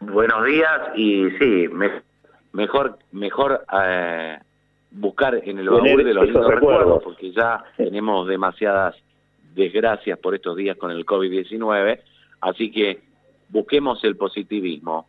Buenos 0.00 0.44
días 0.44 0.80
y 0.96 1.30
sí, 1.38 1.68
mejor 2.52 2.98
mejor 3.12 3.64
eh, 3.72 4.38
buscar 4.90 5.36
en 5.36 5.60
el 5.60 5.70
baúl 5.70 6.04
de 6.04 6.14
los 6.14 6.24
lindos 6.24 6.48
recuerdos. 6.48 7.04
porque 7.04 7.30
ya 7.30 7.62
tenemos 7.76 8.26
demasiadas 8.26 8.96
desgracias 9.54 10.18
por 10.18 10.34
estos 10.34 10.56
días 10.56 10.76
con 10.76 10.90
el 10.90 11.06
COVID-19, 11.06 12.00
así 12.40 12.72
que 12.72 12.98
busquemos 13.48 14.02
el 14.02 14.16
positivismo. 14.16 15.06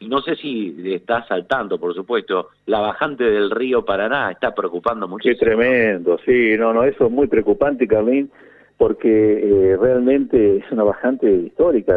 Y 0.00 0.08
no 0.08 0.20
sé 0.20 0.36
si 0.36 0.76
está 0.92 1.26
saltando, 1.26 1.78
por 1.78 1.94
supuesto, 1.94 2.50
la 2.66 2.80
bajante 2.80 3.24
del 3.24 3.50
río 3.50 3.86
Paraná 3.86 4.30
está 4.30 4.54
preocupando 4.54 5.08
muchísimo. 5.08 5.38
Qué 5.38 5.46
tremendo, 5.46 6.18
sí, 6.26 6.58
no, 6.58 6.74
no, 6.74 6.84
eso 6.84 7.06
es 7.06 7.10
muy 7.10 7.26
preocupante, 7.26 7.88
Carlín 7.88 8.30
porque 8.76 9.72
eh, 9.72 9.76
realmente 9.76 10.56
es 10.56 10.70
una 10.72 10.82
bajante 10.82 11.30
histórica. 11.30 11.96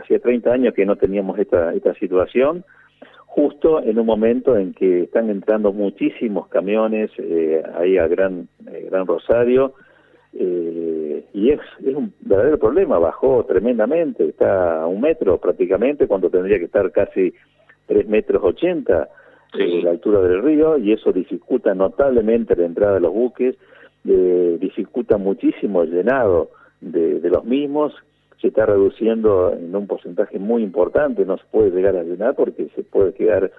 Hacía 0.00 0.18
30 0.18 0.52
años 0.52 0.74
que 0.74 0.84
no 0.84 0.96
teníamos 0.96 1.38
esta, 1.38 1.72
esta 1.74 1.94
situación, 1.94 2.64
justo 3.26 3.82
en 3.82 3.98
un 3.98 4.06
momento 4.06 4.56
en 4.56 4.74
que 4.74 5.04
están 5.04 5.30
entrando 5.30 5.72
muchísimos 5.72 6.48
camiones 6.48 7.10
eh, 7.18 7.62
ahí 7.76 7.96
a 7.98 8.06
Gran, 8.08 8.48
eh, 8.70 8.88
Gran 8.90 9.06
Rosario, 9.06 9.74
y 10.30 11.50
es, 11.50 11.60
es 11.84 11.94
un 11.94 12.12
verdadero 12.20 12.58
problema, 12.58 12.98
bajó 12.98 13.44
tremendamente, 13.44 14.28
está 14.28 14.82
a 14.82 14.86
un 14.86 15.00
metro 15.00 15.38
prácticamente, 15.38 16.06
cuando 16.06 16.30
tendría 16.30 16.58
que 16.58 16.66
estar 16.66 16.92
casi 16.92 17.32
3 17.86 18.06
metros 18.06 18.42
80 18.44 19.08
de 19.54 19.82
la 19.82 19.90
altura 19.90 20.20
del 20.20 20.42
río, 20.42 20.78
y 20.78 20.92
eso 20.92 21.12
dificulta 21.12 21.74
notablemente 21.74 22.54
la 22.54 22.66
entrada 22.66 22.94
de 22.94 23.00
los 23.00 23.12
buques, 23.12 23.56
eh, 24.04 24.58
dificulta 24.60 25.16
muchísimo 25.16 25.82
el 25.82 25.90
llenado 25.90 26.50
de, 26.80 27.20
los 27.28 27.44
mismos, 27.44 27.92
se 28.40 28.48
está 28.48 28.66
reduciendo 28.66 29.52
en 29.52 29.74
un 29.74 29.86
porcentaje 29.86 30.38
muy 30.38 30.62
importante, 30.62 31.24
no 31.24 31.36
se 31.36 31.44
puede 31.50 31.70
llegar 31.70 31.96
a 31.96 32.04
llenar 32.04 32.34
porque 32.34 32.68
se 32.74 32.84
puede 32.84 33.12
quedar 33.14 33.50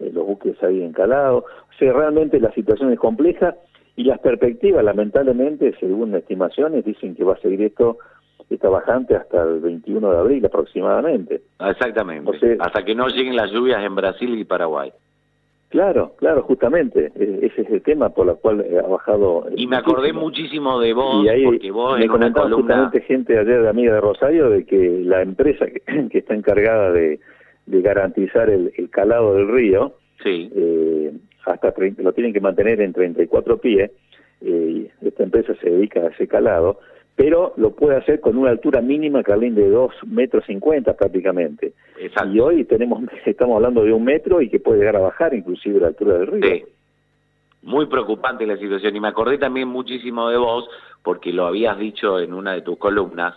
eh, 0.00 0.10
los 0.12 0.26
buques 0.26 0.60
ahí 0.62 0.82
encalados. 0.82 1.44
O 1.44 1.78
sea, 1.78 1.92
realmente 1.92 2.40
la 2.40 2.52
situación 2.52 2.92
es 2.92 2.98
compleja 2.98 3.54
y 3.94 4.04
las 4.04 4.18
perspectivas, 4.18 4.84
lamentablemente, 4.84 5.74
según 5.80 6.14
estimaciones, 6.14 6.84
dicen 6.84 7.14
que 7.14 7.24
va 7.24 7.34
a 7.34 7.40
seguir 7.40 7.62
esto 7.62 7.98
esta 8.50 8.68
bajante 8.68 9.16
hasta 9.16 9.42
el 9.42 9.60
21 9.60 10.10
de 10.10 10.18
abril 10.18 10.46
aproximadamente. 10.46 11.42
Exactamente. 11.58 12.56
hasta 12.60 12.84
que 12.84 12.94
no 12.94 13.08
lleguen 13.08 13.34
las 13.34 13.50
lluvias 13.50 13.82
en 13.84 13.94
Brasil 13.94 14.38
y 14.38 14.44
Paraguay. 14.44 14.92
Claro, 15.68 16.14
claro, 16.16 16.42
justamente. 16.42 17.12
E, 17.16 17.46
ese 17.46 17.62
es 17.62 17.70
el 17.70 17.82
tema 17.82 18.10
por 18.10 18.28
el 18.28 18.36
cual 18.36 18.64
ha 18.82 18.86
bajado. 18.86 19.46
Y 19.56 19.66
me 19.66 19.76
acordé 19.76 20.12
muchísimo 20.12 20.78
de 20.80 20.92
vos, 20.92 21.24
y 21.24 21.28
ahí 21.28 21.44
porque 21.44 21.70
vos 21.70 21.98
me 21.98 22.04
en 22.04 22.10
una 22.10 22.32
columna... 22.32 22.56
justamente 22.56 23.00
gente 23.02 23.38
ayer 23.38 23.62
de 23.62 23.68
amiga 23.68 23.94
de 23.94 24.00
Rosario 24.00 24.50
de 24.50 24.64
que 24.64 25.02
la 25.04 25.22
empresa 25.22 25.66
que, 25.66 25.82
está 26.18 26.34
encargada 26.34 26.92
de, 26.92 27.18
garantizar 27.66 28.48
el, 28.48 28.72
calado 28.90 29.34
del 29.34 29.48
río, 29.48 29.94
sí. 30.22 30.50
eh, 30.54 31.12
hasta 31.44 31.74
lo 31.98 32.12
tienen 32.12 32.32
que 32.32 32.40
mantener 32.40 32.80
en 32.80 32.92
34 32.92 33.58
pies. 33.58 33.90
Eh, 34.42 34.90
esta 35.02 35.24
empresa 35.24 35.54
se 35.60 35.70
dedica 35.70 36.00
a 36.00 36.08
ese 36.08 36.28
calado 36.28 36.78
pero 37.16 37.54
lo 37.56 37.74
puede 37.74 37.96
hacer 37.96 38.20
con 38.20 38.36
una 38.36 38.50
altura 38.50 38.82
mínima, 38.82 39.22
Carlín, 39.22 39.54
de 39.54 39.70
2 39.70 39.90
metros 40.06 40.44
50 40.44 40.94
prácticamente. 40.94 41.72
Y 41.98 42.38
hoy 42.38 42.64
tenemos 42.64 43.02
estamos 43.24 43.56
hablando 43.56 43.82
de 43.82 43.92
un 43.92 44.04
metro 44.04 44.42
y 44.42 44.50
que 44.50 44.60
puede 44.60 44.80
llegar 44.80 44.96
a 44.96 45.00
bajar 45.00 45.34
inclusive 45.34 45.80
la 45.80 45.88
altura 45.88 46.18
del 46.18 46.26
río. 46.26 46.42
Sí. 46.42 46.64
Muy 47.62 47.86
preocupante 47.86 48.46
la 48.46 48.58
situación 48.58 48.94
y 48.94 49.00
me 49.00 49.08
acordé 49.08 49.38
también 49.38 49.66
muchísimo 49.66 50.28
de 50.28 50.36
vos 50.36 50.68
porque 51.02 51.32
lo 51.32 51.46
habías 51.46 51.78
dicho 51.78 52.20
en 52.20 52.34
una 52.34 52.52
de 52.52 52.60
tus 52.60 52.78
columnas 52.78 53.34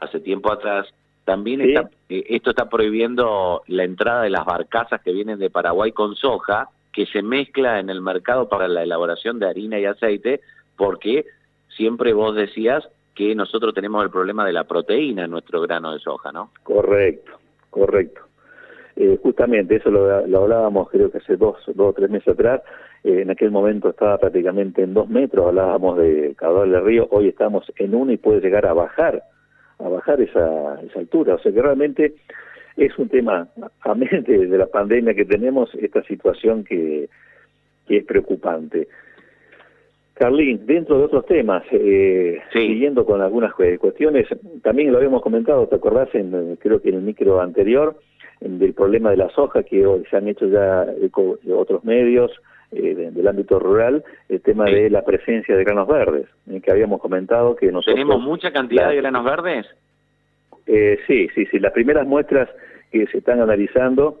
hace 0.00 0.20
tiempo 0.20 0.52
atrás. 0.52 0.86
También 1.24 1.60
eh, 1.60 1.84
esto 2.08 2.50
está 2.50 2.68
prohibiendo 2.68 3.62
la 3.66 3.82
entrada 3.82 4.22
de 4.22 4.30
las 4.30 4.46
barcazas 4.46 5.02
que 5.02 5.12
vienen 5.12 5.40
de 5.40 5.50
Paraguay 5.50 5.90
con 5.90 6.14
soja 6.14 6.68
que 6.92 7.06
se 7.06 7.20
mezcla 7.22 7.80
en 7.80 7.90
el 7.90 8.00
mercado 8.00 8.48
para 8.48 8.68
la 8.68 8.84
elaboración 8.84 9.40
de 9.40 9.48
harina 9.48 9.78
y 9.78 9.84
aceite 9.84 10.40
porque 10.76 11.26
siempre 11.68 12.12
vos 12.12 12.34
decías 12.34 12.88
que 13.16 13.34
nosotros 13.34 13.74
tenemos 13.74 14.04
el 14.04 14.10
problema 14.10 14.46
de 14.46 14.52
la 14.52 14.64
proteína 14.64 15.24
en 15.24 15.30
nuestro 15.30 15.60
grano 15.62 15.92
de 15.92 15.98
soja, 15.98 16.30
¿no? 16.30 16.50
Correcto, 16.62 17.32
correcto. 17.70 18.20
Eh, 18.94 19.18
justamente 19.22 19.76
eso 19.76 19.90
lo, 19.90 20.10
hablábamos 20.38 20.88
creo 20.90 21.10
que 21.10 21.18
hace 21.18 21.36
dos, 21.36 21.56
dos 21.74 21.88
o 21.88 21.92
tres 21.92 22.10
meses 22.10 22.28
atrás, 22.28 22.62
eh, 23.02 23.22
en 23.22 23.30
aquel 23.30 23.50
momento 23.50 23.90
estaba 23.90 24.18
prácticamente 24.18 24.82
en 24.82 24.94
dos 24.94 25.08
metros, 25.08 25.46
hablábamos 25.46 25.98
de 25.98 26.34
caudal 26.36 26.70
del 26.70 26.84
río, 26.84 27.08
hoy 27.10 27.28
estamos 27.28 27.70
en 27.76 27.94
uno 27.94 28.12
y 28.12 28.18
puede 28.18 28.40
llegar 28.40 28.66
a 28.66 28.74
bajar, 28.74 29.22
a 29.78 29.88
bajar 29.88 30.20
esa, 30.20 30.80
esa 30.82 30.98
altura, 30.98 31.34
o 31.34 31.38
sea 31.38 31.52
que 31.52 31.60
realmente 31.60 32.14
es 32.76 32.98
un 32.98 33.08
tema, 33.08 33.48
a 33.80 33.94
mente 33.94 34.46
de 34.46 34.58
la 34.58 34.66
pandemia 34.66 35.14
que 35.14 35.24
tenemos, 35.24 35.74
esta 35.74 36.02
situación 36.04 36.64
que, 36.64 37.08
que 37.86 37.98
es 37.98 38.04
preocupante. 38.04 38.88
Carlín, 40.16 40.64
dentro 40.64 40.98
de 40.98 41.04
otros 41.04 41.26
temas, 41.26 41.62
eh, 41.72 42.40
siguiendo 42.50 43.04
con 43.04 43.20
algunas 43.20 43.52
cuestiones, 43.52 44.26
también 44.62 44.90
lo 44.90 44.96
habíamos 44.96 45.20
comentado, 45.20 45.66
¿te 45.66 45.76
acordás? 45.76 46.08
En, 46.14 46.56
creo 46.56 46.80
que 46.80 46.88
en 46.88 46.94
el 46.96 47.02
micro 47.02 47.40
anterior, 47.40 47.96
del 48.40 48.72
problema 48.72 49.10
de 49.10 49.18
la 49.18 49.28
soja, 49.30 49.62
que 49.62 49.86
hoy 49.86 50.04
se 50.10 50.16
han 50.16 50.26
hecho 50.28 50.46
ya 50.46 50.86
otros 51.54 51.84
medios 51.84 52.32
eh, 52.72 53.10
del 53.12 53.28
ámbito 53.28 53.58
rural, 53.58 54.04
el 54.30 54.40
tema 54.40 54.64
de 54.64 54.88
la 54.88 55.04
presencia 55.04 55.54
de 55.54 55.64
granos 55.64 55.86
verdes, 55.86 56.26
en 56.48 56.62
que 56.62 56.70
habíamos 56.70 57.00
comentado 57.00 57.54
que 57.54 57.66
nosotros... 57.66 57.94
¿Tenemos 57.94 58.22
mucha 58.22 58.50
cantidad 58.50 58.88
de 58.88 58.96
granos 58.96 59.24
verdes? 59.24 59.66
Eh, 60.66 60.98
sí, 61.06 61.28
sí, 61.34 61.44
sí. 61.46 61.58
Las 61.58 61.72
primeras 61.72 62.06
muestras 62.06 62.48
que 62.90 63.06
se 63.08 63.18
están 63.18 63.40
analizando 63.40 64.20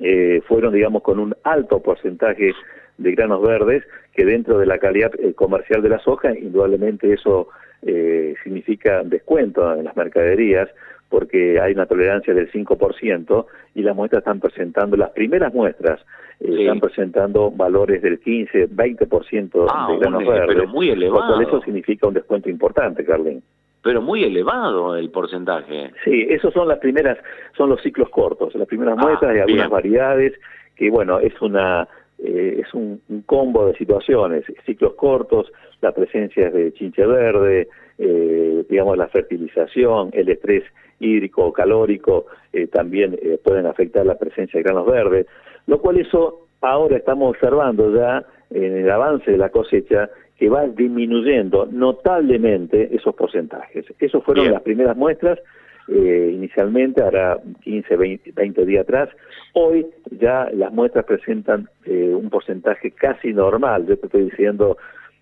eh, 0.00 0.42
fueron, 0.46 0.74
digamos, 0.74 1.02
con 1.02 1.18
un 1.18 1.34
alto 1.44 1.80
porcentaje 1.80 2.52
de 2.98 3.12
granos 3.12 3.42
verdes, 3.42 3.84
que 4.14 4.24
dentro 4.24 4.58
de 4.58 4.66
la 4.66 4.78
calidad 4.78 5.12
eh, 5.18 5.34
comercial 5.34 5.82
de 5.82 5.88
la 5.88 5.98
soja, 5.98 6.36
indudablemente 6.36 7.12
eso 7.12 7.48
eh, 7.82 8.34
significa 8.42 9.02
descuento 9.04 9.74
en 9.74 9.84
las 9.84 9.96
mercaderías, 9.96 10.68
porque 11.08 11.60
hay 11.60 11.72
una 11.72 11.86
tolerancia 11.86 12.34
del 12.34 12.50
5% 12.50 13.46
y 13.74 13.82
las 13.82 13.94
muestras 13.94 14.20
están 14.20 14.40
presentando, 14.40 14.96
las 14.96 15.10
primeras 15.10 15.52
muestras 15.52 16.00
eh, 16.40 16.62
están 16.62 16.80
presentando 16.80 17.50
valores 17.50 18.02
del 18.02 18.20
15, 18.20 18.68
20% 18.70 19.66
ah, 19.68 19.88
de 19.90 19.98
granos 19.98 20.26
verdes. 20.26 20.56
Pero 20.56 20.68
muy 20.68 20.90
elevado. 20.90 21.40
eso 21.40 21.60
significa 21.62 22.06
un 22.06 22.14
descuento 22.14 22.48
importante, 22.48 23.04
Carlín. 23.04 23.42
Pero 23.82 24.00
muy 24.00 24.24
elevado 24.24 24.96
el 24.96 25.10
porcentaje. 25.10 25.92
Sí, 26.04 26.26
esos 26.30 26.54
son 26.54 26.68
las 26.68 26.78
primeras, 26.78 27.18
son 27.56 27.68
los 27.68 27.82
ciclos 27.82 28.08
cortos, 28.08 28.54
las 28.54 28.66
primeras 28.66 28.96
ah, 28.98 29.02
muestras 29.02 29.34
de 29.34 29.42
algunas 29.42 29.68
variedades, 29.68 30.32
que 30.74 30.90
bueno, 30.90 31.20
es 31.20 31.40
una 31.42 31.86
eh, 32.26 32.62
es 32.64 32.72
un, 32.72 33.02
combo 33.26 33.66
de 33.66 33.76
situaciones, 33.76 34.44
ciclos 34.64 34.94
cortos, 34.94 35.52
la 35.82 35.92
presencia 35.92 36.50
de 36.50 36.72
chinche 36.72 37.04
verde, 37.04 37.68
eh, 37.98 38.64
digamos 38.68 38.96
la 38.96 39.08
fertilización, 39.08 40.08
el 40.14 40.30
estrés 40.30 40.64
hídrico 41.00 41.44
o 41.44 41.52
calórico 41.52 42.26
eh, 42.52 42.66
también 42.66 43.18
pueden 43.42 43.66
afectar 43.66 44.06
la 44.06 44.16
presencia 44.16 44.58
de 44.58 44.64
granos 44.64 44.86
verdes, 44.86 45.26
lo 45.66 45.80
cual 45.82 45.98
eso 45.98 46.46
ahora 46.62 46.96
estamos 46.96 47.28
observando 47.30 47.94
ya 47.94 48.24
en 48.50 48.78
el 48.78 48.90
avance 48.90 49.30
de 49.30 49.38
la 49.38 49.50
cosecha 49.50 50.08
que 50.38 50.48
va 50.48 50.66
disminuyendo 50.66 51.66
notablemente 51.70 52.94
esos 52.96 53.14
porcentajes. 53.14 53.84
Esas 53.98 54.24
fueron 54.24 54.50
las 54.50 54.62
primeras 54.62 54.96
muestras 54.96 55.38
eh, 55.88 56.30
inicialmente, 56.32 57.02
ahora 57.02 57.38
15, 57.62 57.96
20, 57.96 58.64
días 58.64 58.82
atrás. 58.82 59.10
Hoy 59.52 59.86
ya 60.10 60.48
las 60.52 60.72
muestras 60.72 61.04
presentan 61.04 61.68
eh, 61.84 62.12
un 62.14 62.30
porcentaje 62.30 62.90
casi 62.92 63.32
normal, 63.32 63.86
yo 63.86 63.98
te 63.98 64.06
estoy 64.06 64.24
diciendo 64.24 64.78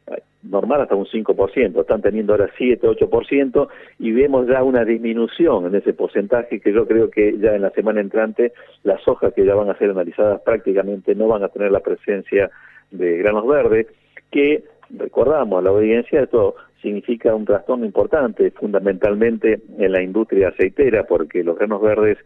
eh, 0.07 0.23
normal 0.43 0.83
hasta 0.83 0.95
un 0.95 1.07
5%, 1.07 1.81
están 1.81 2.03
teniendo 2.03 2.33
ahora 2.33 2.49
7, 2.57 2.87
8% 2.87 3.69
y 3.99 4.13
vemos 4.13 4.47
ya 4.47 4.63
una 4.63 4.85
disminución 4.85 5.67
en 5.67 5.75
ese 5.75 5.93
porcentaje 5.95 6.61
que 6.61 6.73
yo 6.73 6.87
creo 6.87 7.11
que 7.11 7.39
ya 7.39 7.55
en 7.55 7.63
la 7.63 7.71
semana 7.71 8.01
entrante 8.01 8.53
las 8.85 9.07
hojas 9.09 9.33
que 9.35 9.45
ya 9.45 9.55
van 9.55 9.71
a 9.71 9.79
ser 9.79 9.91
analizadas 9.91 10.41
prácticamente 10.43 11.15
no 11.15 11.29
van 11.29 11.43
a 11.43 11.49
tener 11.49 11.73
la 11.73 11.81
presencia 11.81 12.51
de 12.91 13.17
granos 13.19 13.47
verdes, 13.47 13.87
que 14.31 14.65
recordamos 14.91 15.59
a 15.59 15.63
la 15.63 15.71
audiencia, 15.71 16.23
esto 16.23 16.55
significa 16.83 17.35
un 17.35 17.45
trastorno 17.45 17.87
importante, 17.87 18.51
fundamentalmente 18.51 19.61
en 19.79 19.93
la 19.93 20.03
industria 20.03 20.49
aceitera, 20.49 21.05
porque 21.05 21.45
los 21.45 21.57
granos 21.57 21.81
verdes 21.81 22.19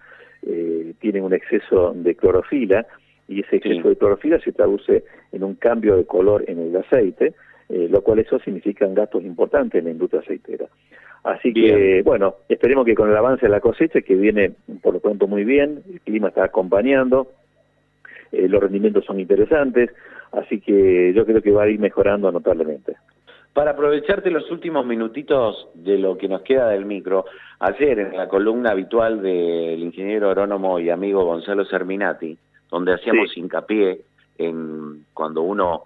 eh, 0.43 0.95
tienen 1.01 1.23
un 1.23 1.35
exceso 1.35 1.93
de 1.95 2.15
clorofila 2.15 2.87
y 3.29 3.41
ese 3.41 3.57
exceso 3.57 3.89
de 3.89 3.97
clorofila 3.97 4.41
se 4.41 4.53
traduce 4.53 5.05
en 5.33 5.45
un 5.45 5.55
cambio 5.55 5.97
de 5.97 6.07
color 6.07 6.45
en 6.49 6.59
el 6.59 6.77
aceite, 6.77 7.35
eh, 7.69 7.89
lo 7.91 8.03
cual 8.03 8.21
eso 8.21 8.39
significa 8.39 8.87
gastos 8.87 9.25
importantes 9.25 9.79
en 9.79 9.87
la 9.87 9.91
industria 9.91 10.21
aceitera. 10.21 10.67
Así 11.25 11.53
que, 11.53 12.03
bueno, 12.05 12.37
esperemos 12.49 12.85
que 12.87 12.95
con 12.95 13.11
el 13.11 13.17
avance 13.17 13.47
de 13.47 13.51
la 13.51 13.59
cosecha, 13.59 14.01
que 14.01 14.15
viene 14.15 14.53
por 14.81 14.95
lo 14.95 15.01
pronto 15.01 15.27
muy 15.27 15.43
bien, 15.45 15.83
el 15.93 16.01
clima 16.01 16.29
está 16.29 16.45
acompañando, 16.45 17.33
eh, 18.31 18.49
los 18.49 18.63
rendimientos 18.63 19.05
son 19.05 19.19
interesantes, 19.19 19.91
así 20.31 20.61
que 20.61 21.13
yo 21.15 21.27
creo 21.27 21.43
que 21.43 21.51
va 21.51 21.65
a 21.65 21.69
ir 21.69 21.81
mejorando 21.81 22.31
notablemente. 22.31 22.95
Para 23.57 23.71
aprovecharte 23.71 24.31
los 24.31 24.51
últimos 24.51 24.85
minutitos 24.85 25.69
de 25.73 25.97
lo 25.97 26.19
que 26.19 26.29
nos 26.29 26.43
queda 26.43 26.69
del 26.69 26.85
micro, 26.85 27.25
ayer 27.59 28.01
en 28.01 28.15
la 28.15 28.29
columna 28.29 28.73
habitual 28.73 29.23
del 29.23 29.83
ingeniero 29.83 30.29
agrónomo 30.29 30.79
y 30.79 30.91
amigo 30.91 31.25
Gonzalo 31.25 31.65
Serminati, 31.65 32.37
donde 32.71 32.93
hacíamos 32.93 33.35
hincapié 33.35 34.03
en 34.37 35.07
cuando 35.15 35.41
uno 35.41 35.85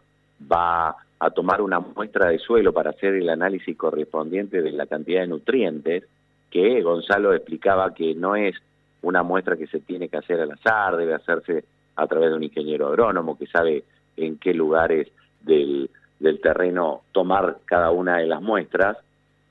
va 0.51 0.97
a 1.21 1.31
tomar 1.31 1.63
una 1.63 1.79
muestra 1.79 2.31
de 2.31 2.41
suelo 2.41 2.73
para 2.73 2.91
hacer 2.91 3.15
el 3.15 3.31
análisis 3.31 3.77
correspondiente 3.77 4.63
de 4.63 4.73
la 4.73 4.87
cantidad 4.87 5.21
de 5.21 5.29
nutrientes, 5.29 6.03
que 6.51 6.83
Gonzalo 6.83 7.35
explicaba 7.35 7.95
que 7.95 8.17
no 8.17 8.35
es 8.35 8.57
una 9.03 9.23
muestra 9.23 9.57
que 9.57 9.69
se 9.69 9.79
tiene 9.79 10.09
que 10.09 10.17
hacer 10.17 10.41
al 10.41 10.51
azar, 10.51 10.97
debe 10.97 11.15
hacerse 11.15 11.63
a 11.95 12.09
través 12.09 12.31
de 12.31 12.37
un 12.37 12.43
ingeniero 12.43 12.89
agrónomo 12.89 13.39
que 13.39 13.47
sabe 13.47 13.85
en 14.17 14.39
qué 14.39 14.55
lugares 14.55 15.07
del 15.43 15.89
del 16.21 16.41
terreno 16.41 17.03
tomar 17.13 17.57
cada 17.65 17.91
una 17.91 18.19
de 18.19 18.27
las 18.27 18.41
muestras, 18.41 18.97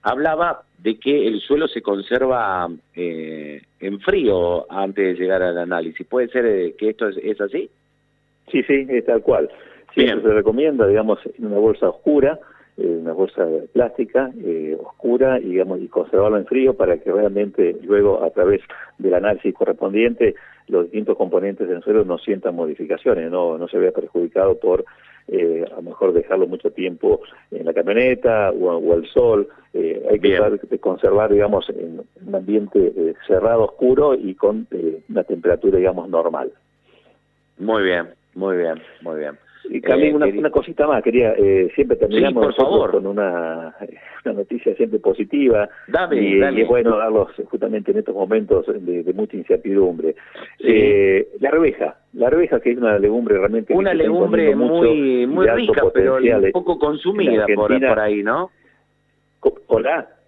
hablaba 0.02 0.64
de 0.78 0.98
que 0.98 1.28
el 1.28 1.42
suelo 1.42 1.68
se 1.68 1.82
conserva 1.82 2.70
eh, 2.96 3.62
en 3.80 4.00
frío 4.00 4.72
antes 4.72 5.06
de 5.06 5.22
llegar 5.22 5.44
al 5.44 5.58
análisis. 5.58 6.08
¿Puede 6.08 6.30
ser 6.30 6.46
eh, 6.46 6.76
que 6.78 6.90
esto 6.90 7.10
es, 7.10 7.42
así? 7.42 7.70
Sí, 8.52 8.64
sí, 8.64 8.86
es 8.88 9.06
tal 9.06 9.22
cual. 9.22 9.50
Siempre 9.94 10.30
se 10.30 10.36
recomienda, 10.36 10.88
digamos, 10.88 11.20
en 11.38 11.48
una 11.48 11.58
bolsa 11.58 11.90
oscura, 11.90 12.40
una 12.86 13.14
bolsa 13.14 13.46
plástica 13.74 14.32
oscura, 14.80 15.40
y, 15.40 15.50
digamos, 15.50 15.82
y 15.82 15.88
conservarla 15.88 16.40
en 16.40 16.46
frío 16.46 16.74
para 16.76 16.98
que 16.98 17.12
realmente 17.12 17.78
luego, 17.84 18.24
a 18.24 18.30
través 18.30 18.62
del 18.98 19.14
análisis 19.14 19.54
correspondiente, 19.54 20.36
los 20.68 20.84
distintos 20.84 21.18
componentes 21.18 21.68
del 21.68 21.82
suelo 21.82 22.06
no 22.06 22.18
sientan 22.18 22.56
modificaciones, 22.56 23.30
no, 23.32 23.58
no 23.58 23.68
se 23.68 23.78
vea 23.78 23.92
perjudicado 23.92 24.60
por 24.60 24.86
eh, 25.32 25.64
a 25.72 25.76
lo 25.76 25.82
mejor 25.84 26.14
dejarlo 26.14 26.48
mucho 26.48 26.72
tiempo 26.72 27.22
en 27.52 27.64
la 27.66 27.74
camioneta 27.74 28.50
o, 28.50 28.94
al 28.94 29.06
sol. 29.08 29.48
Eh, 29.74 30.04
hay 30.10 30.20
que 30.20 30.36
tratar 30.36 30.60
de 30.60 30.80
conservar, 30.80 31.32
digamos, 31.32 31.70
en 31.70 32.02
un 32.26 32.36
ambiente 32.36 32.94
eh, 32.96 33.14
cerrado, 33.28 33.66
oscuro 33.66 34.16
y 34.16 34.34
con 34.34 34.68
una 35.08 35.24
temperatura, 35.24 35.78
digamos, 35.78 36.10
normal. 36.10 36.52
Muy 37.60 37.84
bien. 37.84 38.08
Muy 38.36 38.58
bien, 38.58 38.82
muy 39.02 39.20
bien. 39.20 39.38
Y 39.66 39.82
también 39.82 40.16
una, 40.16 40.26
una, 40.26 40.50
cosita 40.50 40.88
más, 40.88 41.04
quería, 41.04 41.34
eh, 41.38 41.70
siempre 41.76 41.98
terminamos 41.98 42.46
por 42.46 42.56
favor. 42.56 42.92
con 42.92 43.06
una, 43.06 43.76
una, 44.26 44.34
noticia 44.34 44.76
siempre 44.76 45.00
positiva. 45.00 45.70
Dame, 45.88 46.18
y, 46.18 46.40
dame. 46.40 46.60
y 46.60 46.62
es 46.64 46.68
bueno 46.68 46.98
darlos 46.98 47.30
justamente 47.50 47.92
en 47.92 48.00
estos 48.00 48.16
momentos 48.16 48.66
de, 48.68 49.04
de 49.04 49.14
mucha 49.14 49.38
incertidumbre. 49.38 50.16
Eh, 50.60 51.28
la 51.40 51.50
arveja, 51.50 51.98
la 52.14 52.28
arveja 52.28 52.60
que 52.60 52.72
es 52.72 52.78
una 52.78 52.98
legumbre 52.98 53.38
realmente... 53.38 53.74
Una 53.74 53.94
legumbre 53.94 54.56
muy, 54.56 55.28
muy 55.28 55.48
rica, 55.48 55.84
pero 55.94 56.18
un 56.18 56.52
poco 56.52 56.80
consumida 56.80 57.46
por, 57.56 57.80
por 57.80 58.00
ahí, 58.00 58.24
¿no? 58.24 58.52
Hola. 59.68 60.19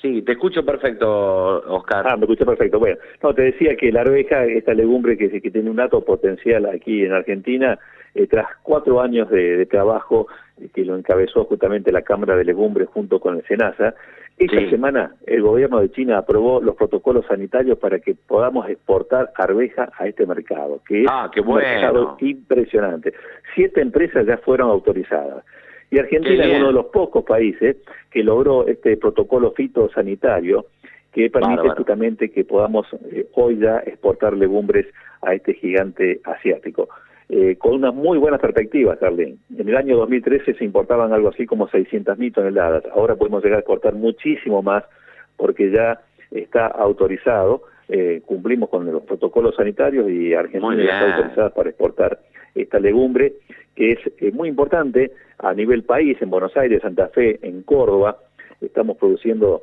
Sí, 0.00 0.22
te 0.22 0.32
escucho 0.32 0.64
perfecto, 0.64 1.60
Oscar. 1.74 2.06
Ah, 2.08 2.16
me 2.16 2.22
escucho 2.24 2.46
perfecto. 2.46 2.78
Bueno, 2.78 2.96
no, 3.22 3.34
te 3.34 3.42
decía 3.42 3.76
que 3.76 3.92
la 3.92 4.00
arveja, 4.00 4.44
esta 4.46 4.72
legumbre 4.72 5.16
que, 5.18 5.40
que 5.40 5.50
tiene 5.50 5.68
un 5.70 5.78
alto 5.80 6.02
potencial 6.04 6.66
aquí 6.66 7.04
en 7.04 7.12
Argentina, 7.12 7.78
eh, 8.14 8.26
tras 8.26 8.46
cuatro 8.62 9.00
años 9.00 9.28
de, 9.30 9.56
de 9.58 9.66
trabajo 9.66 10.26
eh, 10.60 10.68
que 10.74 10.84
lo 10.84 10.96
encabezó 10.96 11.44
justamente 11.44 11.92
la 11.92 12.02
Cámara 12.02 12.34
de 12.36 12.44
Legumbres 12.44 12.88
junto 12.88 13.20
con 13.20 13.36
el 13.36 13.44
SENASA, 13.46 13.94
esta 14.38 14.58
Sí. 14.58 14.70
semana 14.70 15.12
el 15.26 15.42
gobierno 15.42 15.80
de 15.80 15.90
China 15.90 16.16
aprobó 16.16 16.62
los 16.62 16.74
protocolos 16.74 17.26
sanitarios 17.26 17.76
para 17.76 17.98
que 17.98 18.14
podamos 18.14 18.70
exportar 18.70 19.30
arveja 19.36 19.90
a 19.98 20.06
este 20.08 20.24
mercado, 20.24 20.80
que 20.88 21.02
es 21.02 21.08
Ah, 21.10 21.30
qué 21.32 21.42
un 21.42 21.56
mercado 21.56 22.16
bueno. 22.16 22.16
impresionante. 22.20 23.12
Siete 23.54 23.82
empresas 23.82 24.24
ya 24.26 24.38
fueron 24.38 24.70
autorizadas. 24.70 25.44
Y 25.90 25.98
Argentina 25.98 26.44
es 26.44 26.56
uno 26.58 26.68
de 26.68 26.72
los 26.72 26.86
pocos 26.86 27.24
países 27.24 27.76
que 28.10 28.22
logró 28.22 28.66
este 28.66 28.96
protocolo 28.96 29.52
fitosanitario 29.52 30.66
que 31.12 31.28
permite 31.28 31.56
Bárbaro. 31.56 31.76
justamente 31.76 32.30
que 32.30 32.44
podamos 32.44 32.86
eh, 33.10 33.26
hoy 33.34 33.58
ya 33.58 33.78
exportar 33.78 34.36
legumbres 34.36 34.86
a 35.22 35.34
este 35.34 35.54
gigante 35.54 36.20
asiático. 36.24 36.88
Eh, 37.28 37.56
con 37.56 37.74
unas 37.74 37.94
muy 37.94 38.18
buenas 38.18 38.40
perspectivas, 38.40 38.98
Carlín. 38.98 39.40
En 39.56 39.68
el 39.68 39.76
año 39.76 39.96
2013 39.96 40.54
se 40.54 40.64
importaban 40.64 41.12
algo 41.12 41.28
así 41.28 41.46
como 41.46 41.68
600.000 41.68 42.34
toneladas. 42.34 42.84
Ahora 42.94 43.16
podemos 43.16 43.42
llegar 43.42 43.56
a 43.56 43.60
exportar 43.60 43.94
muchísimo 43.94 44.62
más 44.62 44.84
porque 45.36 45.70
ya 45.70 46.00
está 46.30 46.66
autorizado. 46.66 47.62
eh, 47.92 48.22
cumplimos 48.24 48.68
con 48.68 48.86
los 48.86 49.02
protocolos 49.02 49.56
sanitarios 49.56 50.08
y 50.08 50.32
Argentina 50.32 50.80
está 50.80 51.16
autorizada 51.16 51.50
para 51.50 51.70
exportar 51.70 52.20
esta 52.54 52.78
legumbre 52.78 53.32
que 53.74 53.92
es 53.92 53.98
eh, 54.18 54.30
muy 54.32 54.48
importante 54.48 55.12
a 55.42 55.54
nivel 55.54 55.84
país, 55.84 56.20
en 56.20 56.30
Buenos 56.30 56.56
Aires, 56.56 56.82
Santa 56.82 57.08
Fe, 57.08 57.38
en 57.42 57.62
Córdoba. 57.62 58.18
Estamos 58.60 58.96
produciendo 58.98 59.62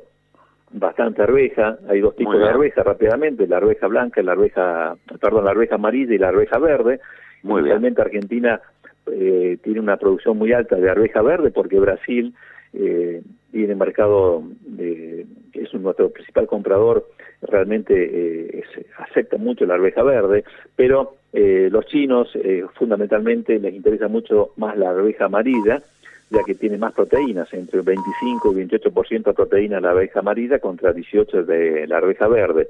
bastante 0.70 1.22
arveja, 1.22 1.78
hay 1.88 2.00
dos 2.00 2.14
tipos 2.16 2.38
de 2.38 2.48
arveja 2.48 2.82
rápidamente, 2.82 3.46
la 3.46 3.56
arveja 3.56 3.86
blanca 3.86 4.22
la 4.22 4.32
arveja, 4.32 4.96
perdón, 5.20 5.44
la 5.44 5.52
arveja 5.52 5.76
amarilla 5.76 6.14
y 6.14 6.18
la 6.18 6.28
arveja 6.28 6.58
verde. 6.58 7.00
Muy. 7.42 7.62
Realmente 7.62 8.02
Argentina 8.02 8.60
eh, 9.06 9.58
tiene 9.62 9.80
una 9.80 9.96
producción 9.96 10.36
muy 10.36 10.52
alta 10.52 10.76
de 10.76 10.90
arveja 10.90 11.22
verde 11.22 11.50
porque 11.50 11.78
Brasil 11.78 12.34
eh, 12.72 13.22
tiene 13.52 13.74
mercado, 13.74 14.42
de, 14.66 15.26
es 15.62 15.72
nuestro 15.74 16.10
principal 16.10 16.46
comprador, 16.46 17.06
realmente 17.42 17.94
eh, 17.94 18.64
acepta 18.98 19.36
mucho 19.36 19.66
la 19.66 19.74
arveja 19.74 20.02
verde, 20.02 20.44
pero 20.76 21.16
eh, 21.32 21.68
los 21.70 21.86
chinos 21.86 22.30
eh, 22.34 22.64
fundamentalmente 22.74 23.58
les 23.58 23.74
interesa 23.74 24.08
mucho 24.08 24.50
más 24.56 24.76
la 24.76 24.90
arveja 24.90 25.26
amarilla, 25.26 25.82
ya 26.30 26.42
que 26.44 26.54
tiene 26.54 26.78
más 26.78 26.92
proteínas, 26.92 27.52
entre 27.54 27.80
25 27.80 28.52
y 28.52 28.66
28% 28.66 29.24
de 29.24 29.32
proteína 29.34 29.80
la 29.80 29.90
arveja 29.90 30.20
amarilla 30.20 30.58
contra 30.58 30.92
18 30.92 31.44
de 31.44 31.86
la 31.86 31.98
arveja 31.98 32.28
verde. 32.28 32.68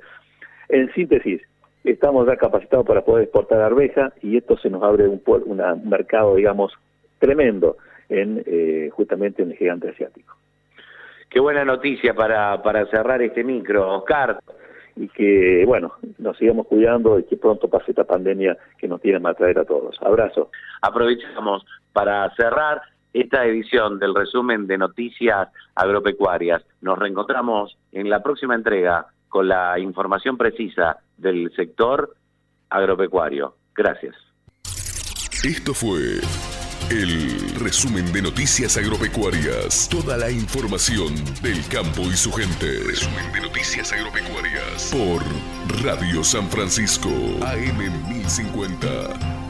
En 0.69 0.93
síntesis, 0.93 1.43
estamos 1.85 2.27
ya 2.27 2.37
capacitados 2.37 2.87
para 2.87 3.05
poder 3.05 3.25
exportar 3.25 3.61
arveja 3.61 4.13
y 4.23 4.37
esto 4.37 4.57
se 4.59 4.71
nos 4.71 4.83
abre 4.83 5.09
un, 5.09 5.23
un 5.27 5.89
mercado, 5.89 6.37
digamos, 6.37 6.73
tremendo 7.19 7.77
en 8.09 8.43
eh, 8.47 8.91
justamente 8.93 9.43
en 9.43 9.51
el 9.51 9.57
gigante 9.57 9.91
asiático. 9.91 10.37
Qué 11.29 11.41
buena 11.41 11.65
noticia 11.65 12.15
para, 12.15 12.63
para 12.63 12.87
cerrar 12.87 13.21
este 13.23 13.45
micro, 13.45 13.99
Oscar. 13.99 14.41
Y 14.97 15.09
que, 15.09 15.65
bueno, 15.67 15.93
nos 16.19 16.37
sigamos 16.39 16.67
cuidando 16.67 17.19
y 17.19 17.25
que 17.25 17.37
pronto 17.37 17.69
pase 17.69 17.93
esta 17.93 18.05
pandemia 18.05 18.57
que 18.79 18.89
nos 18.89 19.01
tiene 19.01 19.21
a 19.29 19.35
traer 19.35 19.61
a 19.61 19.65
todos. 19.65 19.97
Abrazo. 20.01 20.51
Aprovechamos 20.83 21.65
para 21.93 22.29
cerrar 22.35 22.83
esta 23.13 23.45
edición 23.47 23.99
del 23.99 24.15
resumen 24.15 24.67
de 24.67 24.79
noticias 24.79 25.49
agropecuarias. 25.75 26.65
Nos 26.81 26.99
reencontramos 26.99 27.77
en 27.93 28.11
la 28.11 28.23
próxima 28.23 28.55
entrega 28.55 29.07
con 29.29 29.49
la 29.49 29.79
información 29.79 30.37
precisa 30.37 30.99
del 31.17 31.53
sector 31.55 32.15
agropecuario. 32.71 33.55
Gracias. 33.75 34.17
Esto 35.45 35.73
fue 35.73 36.21
el 36.91 37.55
resumen 37.57 38.13
de 38.13 38.23
noticias 38.23 38.77
agropecuarias. 38.77 39.89
Toda 39.91 40.17
la 40.17 40.31
información 40.31 41.15
del 41.43 41.67
campo 41.69 42.03
y 42.03 42.17
su 42.17 42.33
gente. 42.33 42.81
Resumen 42.87 43.33
de 43.33 43.41
noticias 43.41 43.93
agropecuarias 43.93 44.91
por 44.91 45.23
Radio 45.85 46.25
San 46.25 46.49
Francisco 46.49 47.11
AM 47.43 48.09
1050. 48.09 49.48